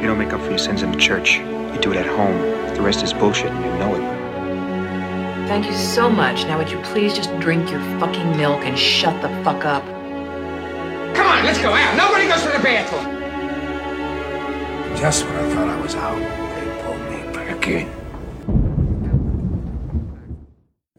You 0.00 0.06
don't 0.06 0.18
make 0.18 0.32
up 0.32 0.40
for 0.40 0.50
your 0.50 0.58
sins 0.58 0.82
in 0.82 0.92
the 0.92 0.96
church. 0.96 1.38
You 1.38 1.78
do 1.80 1.90
it 1.90 1.96
at 1.96 2.06
home. 2.06 2.38
The 2.76 2.82
rest 2.82 3.02
is 3.02 3.12
bullshit 3.12 3.50
and 3.50 3.64
you 3.64 3.70
know 3.80 3.94
it. 3.96 4.18
Thank 5.48 5.66
you 5.66 5.74
so 5.74 6.08
much. 6.08 6.44
Now 6.44 6.56
would 6.58 6.70
you 6.70 6.78
please 6.82 7.14
just 7.14 7.36
drink 7.40 7.68
your 7.68 7.80
fucking 7.98 8.36
milk 8.36 8.60
and 8.64 8.78
shut 8.78 9.20
the 9.22 9.28
fuck 9.42 9.64
up? 9.64 9.84
Come 11.16 11.26
on, 11.26 11.44
let's 11.44 11.60
go 11.60 11.72
out. 11.72 11.96
Nobody 11.96 12.28
goes 12.28 12.42
to 12.42 12.48
the 12.56 12.62
bathroom. 12.62 13.18
Just 14.96 15.24
when 15.24 15.34
I 15.34 15.54
thought 15.54 15.68
I 15.68 15.80
was 15.80 15.94
out, 15.96 16.18
they 16.54 16.82
pulled 16.84 17.02
me 17.10 17.32
back 17.32 17.66
in. 17.66 17.98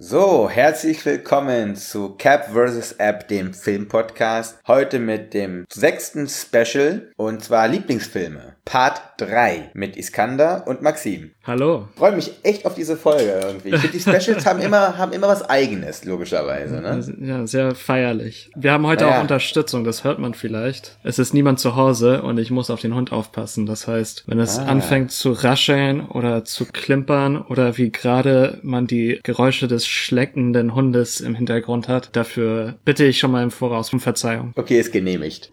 So, 0.02 0.50
herzlich 0.50 1.06
willkommen 1.06 1.76
zu 1.76 2.16
Cap 2.18 2.50
vs. 2.52 2.94
App, 2.94 3.28
dem 3.28 3.54
Filmpodcast. 3.54 4.58
Heute 4.68 4.98
mit 5.00 5.34
dem 5.34 5.66
sechsten 5.72 6.28
Special 6.28 7.12
und 7.16 7.44
zwar 7.44 7.68
Lieblingsfilme. 7.68 8.56
Part 8.70 9.02
3 9.18 9.72
mit 9.74 9.98
Iskander 9.98 10.64
und 10.68 10.84
Maxim. 10.84 11.32
Hallo. 11.44 11.88
Freue 11.96 12.12
mich 12.16 12.32
echt 12.44 12.68
auf 12.68 12.76
diese 12.76 12.98
Folge 12.98 13.40
irgendwie. 13.44 13.70
Ich 13.70 13.78
finde, 13.82 13.98
die 13.98 14.00
Specials 14.00 14.46
haben 14.46 14.60
immer, 14.62 14.96
haben 15.00 15.12
immer 15.12 15.28
was 15.28 15.42
Eigenes, 15.50 16.06
logischerweise. 16.06 16.76
Ne? 16.80 17.04
Ja, 17.20 17.48
sehr 17.48 17.74
feierlich. 17.74 18.52
Wir 18.56 18.72
haben 18.72 18.86
heute 18.86 19.06
Ja. 19.06 19.18
auch 19.18 19.22
Unterstützung, 19.22 19.84
das 19.86 20.04
hört 20.04 20.20
man 20.20 20.36
vielleicht. 20.36 21.00
Es 21.04 21.18
ist 21.18 21.34
niemand 21.34 21.60
zu 21.60 21.76
Hause 21.76 22.22
und 22.22 22.38
ich 22.38 22.52
muss 22.52 22.70
auf 22.70 22.80
den 22.80 22.94
Hund 22.94 23.12
aufpassen. 23.12 23.66
Das 23.66 23.88
heißt, 23.88 24.26
wenn 24.28 24.38
es 24.40 24.60
Ah. 24.60 24.66
anfängt 24.66 25.12
zu 25.12 25.32
rascheln 25.32 26.06
oder 26.06 26.46
zu 26.46 26.66
klimpern 26.66 27.42
oder 27.42 27.76
wie 27.80 27.92
gerade 27.92 28.60
man 28.62 28.86
die 28.86 29.20
Geräusche 29.24 29.68
des 29.68 29.88
schleckenden 29.88 30.76
Hundes 30.76 31.22
im 31.22 31.34
Hintergrund 31.34 31.88
hat, 31.88 32.16
dafür 32.16 32.76
bitte 32.86 33.04
ich 33.06 33.18
schon 33.18 33.32
mal 33.32 33.42
im 33.42 33.50
Voraus 33.50 33.92
um 33.94 34.00
Verzeihung. 34.00 34.54
Okay, 34.56 34.80
ist 34.80 34.92
genehmigt. 34.92 35.52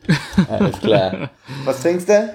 Alles 0.51 0.79
klar. 0.81 1.31
Was 1.65 1.81
trinkst 1.81 2.11
du? 2.11 2.29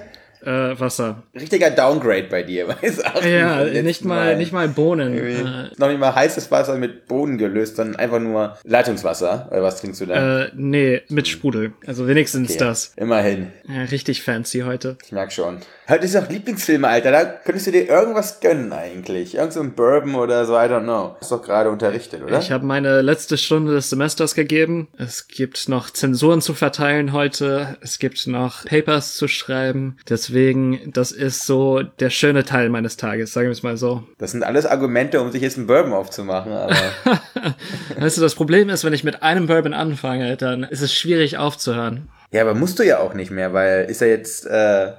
Äh, 0.44 0.78
Wasser. 0.80 1.22
Richtiger 1.34 1.70
Downgrade 1.70 2.24
bei 2.30 2.42
dir, 2.42 2.68
weißt 2.82 3.02
du? 3.22 3.28
Ja, 3.28 3.64
nicht 3.64 4.04
mal, 4.04 4.36
nicht 4.36 4.52
mal 4.52 4.68
Bohnen. 4.68 5.14
Äh, 5.14 5.70
Noch 5.78 5.88
nicht 5.88 6.00
mal 6.00 6.14
heißes 6.14 6.50
Wasser 6.50 6.76
mit 6.76 7.06
Boden 7.06 7.38
gelöst, 7.38 7.76
sondern 7.76 7.96
einfach 7.96 8.18
nur 8.20 8.56
Leitungswasser. 8.64 9.48
Oder 9.50 9.62
was 9.62 9.80
trinkst 9.80 10.00
du 10.00 10.06
da? 10.06 10.42
äh, 10.44 10.50
nee, 10.54 11.02
mit 11.08 11.28
Sprudel. 11.28 11.72
Also 11.86 12.06
wenigstens 12.08 12.50
Okay, 12.50 12.58
das. 12.58 12.92
Immerhin. 12.96 13.48
Ja, 13.68 13.82
richtig 13.84 14.22
fancy 14.22 14.60
heute. 14.66 14.96
Ich 15.04 15.12
merk 15.12 15.32
schon. 15.32 15.58
Heute 15.88 16.04
ist 16.06 16.16
auch 16.16 16.28
Lieblingsfilme, 16.28 16.86
Alter. 16.88 17.10
Da 17.10 17.24
könntest 17.24 17.66
du 17.66 17.72
dir 17.72 17.88
irgendwas 17.88 18.40
gönnen 18.40 18.72
eigentlich. 18.72 19.34
Irgend 19.34 19.52
so 19.52 19.60
ein 19.60 19.72
Bourbon 19.74 20.14
oder 20.14 20.44
so, 20.46 20.54
I 20.54 20.58
don't 20.66 20.84
know. 20.84 21.16
Ist 21.20 21.30
doch 21.32 21.42
gerade 21.42 21.70
unterrichtet, 21.70 22.22
oder? 22.22 22.38
Ich 22.38 22.50
habe 22.52 22.64
meine 22.64 23.02
letzte 23.02 23.36
Stunde 23.36 23.72
des 23.74 23.90
Semesters 23.90 24.34
gegeben. 24.34 24.88
Es 24.96 25.28
gibt 25.28 25.68
noch 25.68 25.90
Zensuren 25.90 26.40
zu 26.40 26.54
verteilen 26.54 27.12
heute. 27.12 27.76
Es 27.80 27.98
gibt 27.98 28.26
noch 28.26 28.64
Papers 28.64 29.16
zu 29.16 29.28
schreiben. 29.28 29.96
Deswegen, 30.08 30.31
das 30.92 31.12
ist 31.12 31.46
so 31.46 31.82
der 31.82 32.10
schöne 32.10 32.44
Teil 32.44 32.68
meines 32.68 32.96
Tages, 32.96 33.32
sagen 33.32 33.46
wir 33.46 33.52
es 33.52 33.62
mal 33.62 33.76
so. 33.76 34.02
das 34.18 34.32
sind 34.32 34.42
alles 34.42 34.66
Argumente, 34.66 35.20
um 35.20 35.30
sich 35.30 35.42
jetzt 35.42 35.58
einen 35.58 35.66
Bourbon 35.66 35.92
aufzumachen, 35.92 36.52
aber 36.52 36.74
Weißt 37.98 38.16
du, 38.16 38.20
das 38.20 38.34
Problem 38.34 38.68
ist, 38.68 38.84
wenn 38.84 38.92
ich 38.92 39.04
mit 39.04 39.22
einem 39.22 39.46
Bourbon 39.46 39.74
anfange, 39.74 40.36
dann 40.36 40.64
ist 40.64 40.82
es 40.82 40.94
schwierig 40.94 41.38
aufzuhören. 41.38 42.08
ja, 42.32 42.42
aber 42.42 42.54
musst 42.54 42.78
du 42.78 42.82
ja 42.82 42.98
auch 42.98 43.14
nicht 43.14 43.30
mehr, 43.30 43.52
weil 43.52 43.84
ist 43.90 44.00
ja 44.00 44.06
jetzt 44.06 44.46
äh, 44.46 44.92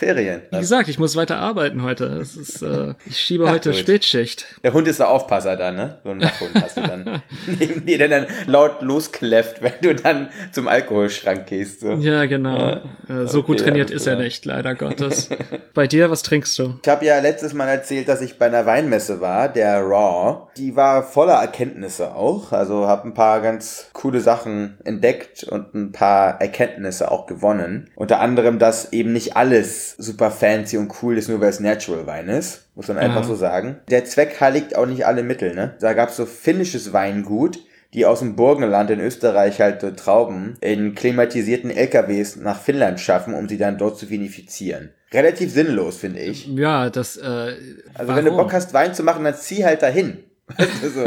Ferien. 0.00 0.40
Wie 0.50 0.58
gesagt, 0.60 0.88
ich 0.88 0.98
muss 0.98 1.14
weiter 1.14 1.36
arbeiten 1.36 1.82
heute. 1.82 2.06
Es 2.06 2.34
ist, 2.34 2.62
äh, 2.62 2.94
ich 3.04 3.20
schiebe 3.20 3.44
Ach, 3.46 3.52
heute 3.52 3.68
gut. 3.68 3.80
Spätschicht. 3.80 4.46
Der 4.64 4.72
Hund 4.72 4.88
ist 4.88 4.98
der 4.98 5.10
Aufpasser 5.10 5.56
dann, 5.56 5.76
ne? 5.76 5.98
So 6.02 6.10
ein 6.10 6.22
Wachhund 6.22 6.54
hast 6.54 6.78
du 6.78 6.80
dann. 6.80 7.22
Neben 7.58 7.84
dir, 7.84 7.98
der 7.98 8.08
dann 8.08 8.26
laut 8.46 8.80
loskläfft, 8.80 9.60
wenn 9.60 9.74
du 9.82 9.94
dann 9.94 10.30
zum 10.52 10.68
Alkoholschrank 10.68 11.46
gehst. 11.46 11.80
So. 11.80 11.92
Ja, 11.92 12.24
genau. 12.24 12.80
Äh, 13.10 13.26
so 13.26 13.42
gut 13.42 13.56
okay, 13.56 13.64
trainiert 13.64 13.90
alles 13.90 14.00
ist 14.00 14.06
er 14.06 14.16
nicht, 14.16 14.46
leider 14.46 14.74
Gottes. 14.74 15.28
Bei 15.74 15.86
dir, 15.86 16.10
was 16.10 16.22
trinkst 16.22 16.58
du? 16.58 16.78
Ich 16.82 16.88
habe 16.88 17.04
ja 17.04 17.20
letztes 17.20 17.52
Mal 17.52 17.68
erzählt, 17.68 18.08
dass 18.08 18.22
ich 18.22 18.38
bei 18.38 18.46
einer 18.46 18.64
Weinmesse 18.64 19.20
war, 19.20 19.50
der 19.50 19.82
Raw. 19.82 20.48
Die 20.56 20.76
war 20.76 21.02
voller 21.02 21.34
Erkenntnisse 21.34 22.14
auch. 22.14 22.52
Also 22.52 22.86
habe 22.86 23.06
ein 23.06 23.14
paar 23.14 23.42
ganz 23.42 23.90
coole 23.92 24.20
Sachen 24.20 24.78
entdeckt 24.82 25.44
und 25.44 25.74
ein 25.74 25.92
paar 25.92 26.40
Erkenntnisse 26.40 27.10
auch 27.10 27.26
gewonnen. 27.26 27.90
Unter 27.96 28.20
anderem, 28.20 28.58
dass 28.58 28.94
eben 28.94 29.12
nicht 29.12 29.36
alles 29.36 29.89
super 29.98 30.30
fancy 30.30 30.76
und 30.78 30.92
cool 31.02 31.16
ist, 31.18 31.28
nur 31.28 31.40
weil 31.40 31.50
es 31.50 31.60
Natural 31.60 32.06
Wein 32.06 32.28
ist. 32.28 32.66
Muss 32.74 32.88
man 32.88 32.98
einfach 32.98 33.20
Ja. 33.22 33.26
so 33.26 33.34
sagen. 33.34 33.76
Der 33.90 34.04
Zweck 34.04 34.40
heiligt 34.40 34.76
auch 34.76 34.86
nicht 34.86 35.06
alle 35.06 35.22
Mittel, 35.22 35.54
ne? 35.54 35.74
Da 35.80 35.92
gab's 35.92 36.16
so 36.16 36.26
finnisches 36.26 36.92
Weingut, 36.92 37.58
die 37.92 38.06
aus 38.06 38.20
dem 38.20 38.36
Burgenland 38.36 38.90
in 38.90 39.00
Österreich 39.00 39.60
halt 39.60 39.80
so 39.80 39.90
Trauben 39.90 40.56
in 40.60 40.94
klimatisierten 40.94 41.70
LKWs 41.70 42.36
nach 42.36 42.60
Finnland 42.60 43.00
schaffen, 43.00 43.34
um 43.34 43.48
sie 43.48 43.58
dann 43.58 43.78
dort 43.78 43.98
zu 43.98 44.08
vinifizieren. 44.10 44.90
Relativ 45.12 45.52
sinnlos, 45.52 45.96
finde 45.96 46.20
ich. 46.20 46.46
Ja, 46.46 46.88
das. 46.88 47.16
Äh, 47.16 47.54
Also 47.94 48.14
wenn 48.14 48.24
du 48.24 48.30
Bock 48.36 48.52
hast, 48.52 48.72
Wein 48.74 48.94
zu 48.94 49.02
machen, 49.02 49.24
dann 49.24 49.34
zieh 49.34 49.64
halt 49.64 49.82
dahin. 49.82 50.18
So. 50.94 51.04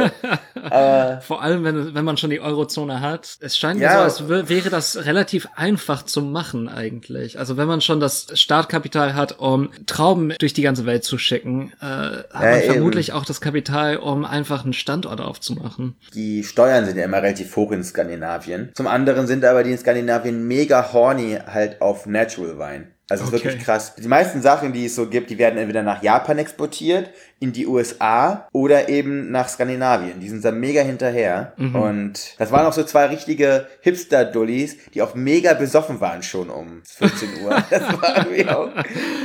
Aber 0.62 1.22
Vor 1.22 1.42
allem, 1.42 1.64
wenn, 1.64 1.94
wenn 1.94 2.06
man 2.06 2.18
schon 2.18 2.30
die 2.30 2.40
Eurozone 2.40 3.02
hat. 3.02 3.38
Es 3.40 3.58
scheint 3.58 3.80
Ja. 3.80 3.90
mir 3.90 3.96
so, 3.98 4.04
als 4.04 4.30
wär- 4.30 4.50
wäre 4.50 4.70
das 4.70 5.06
relativ 5.06 5.48
einfach 5.56 6.04
zu 6.04 6.22
machen 6.22 6.70
eigentlich. 6.70 7.40
Also 7.40 7.58
wenn 7.58 7.68
man 7.68 7.82
schon 7.82 8.00
das 8.00 8.28
Startkapital 8.34 9.16
hat, 9.16 9.40
um 9.40 9.70
Trauben 9.86 10.34
durch 10.40 10.54
die 10.54 10.62
ganze 10.62 10.86
Welt 10.86 11.04
zu 11.04 11.18
schicken, 11.18 11.74
äh, 11.82 11.86
hat 11.86 12.26
Ja, 12.34 12.40
man 12.40 12.62
eben. 12.62 12.74
vermutlich 12.74 13.14
auch 13.14 13.26
das 13.26 13.42
Kapital, 13.42 13.98
um 13.98 14.26
einfach 14.26 14.64
einen 14.64 14.74
Standort 14.74 15.22
aufzumachen. 15.22 15.96
die 16.14 16.44
Steuern 16.44 16.86
sind 16.86 16.98
ja 16.98 17.06
immer 17.06 17.18
relativ 17.22 17.56
hoch 17.56 17.72
in 17.72 17.84
Skandinavien. 17.84 18.72
Zum 18.76 18.88
anderen 18.88 19.28
sind 19.28 19.44
aber 19.46 19.64
die 19.64 19.72
in 19.72 19.78
Skandinavien 19.78 20.48
mega 20.48 20.94
horny 20.94 21.38
halt 21.46 21.82
auf 21.82 22.06
Natural 22.06 22.58
Wein. 22.58 22.88
Also 23.10 23.24
es 23.26 23.30
ist 23.30 23.36
Okay. 23.36 23.44
wirklich 23.46 23.64
krass. 23.66 23.96
Die 23.96 24.08
meisten 24.08 24.42
Sachen, 24.42 24.72
die 24.74 24.86
es 24.86 24.96
so 24.96 25.08
gibt, 25.08 25.30
die 25.30 25.38
werden 25.38 25.58
entweder 25.60 25.84
nach 25.84 26.02
Japan 26.02 26.38
exportiert, 26.38 27.10
in 27.44 27.52
die 27.52 27.68
USA 27.68 28.48
oder 28.54 28.88
eben 28.88 29.30
nach 29.30 29.50
Skandinavien. 29.50 30.22
Die 30.22 30.30
sind 30.30 30.46
da 30.46 30.52
mega 30.52 30.82
hinterher. 30.82 31.52
Mhm. 31.58 31.76
Und 31.76 32.36
das 32.40 32.52
waren 32.54 32.66
auch 32.66 32.72
so 32.72 32.84
zwei 32.84 33.08
richtige 33.08 33.68
Hipster-Dullis, 33.82 34.78
die 34.94 35.02
auch 35.02 35.14
mega 35.14 35.54
besoffen 35.54 36.00
waren 36.00 36.24
schon 36.24 36.50
um 36.50 36.82
14 36.86 37.30
Uhr. 37.44 37.62
Das 37.70 37.82
war 38.02 38.18
irgendwie 38.18 38.48
auch. 38.48 38.70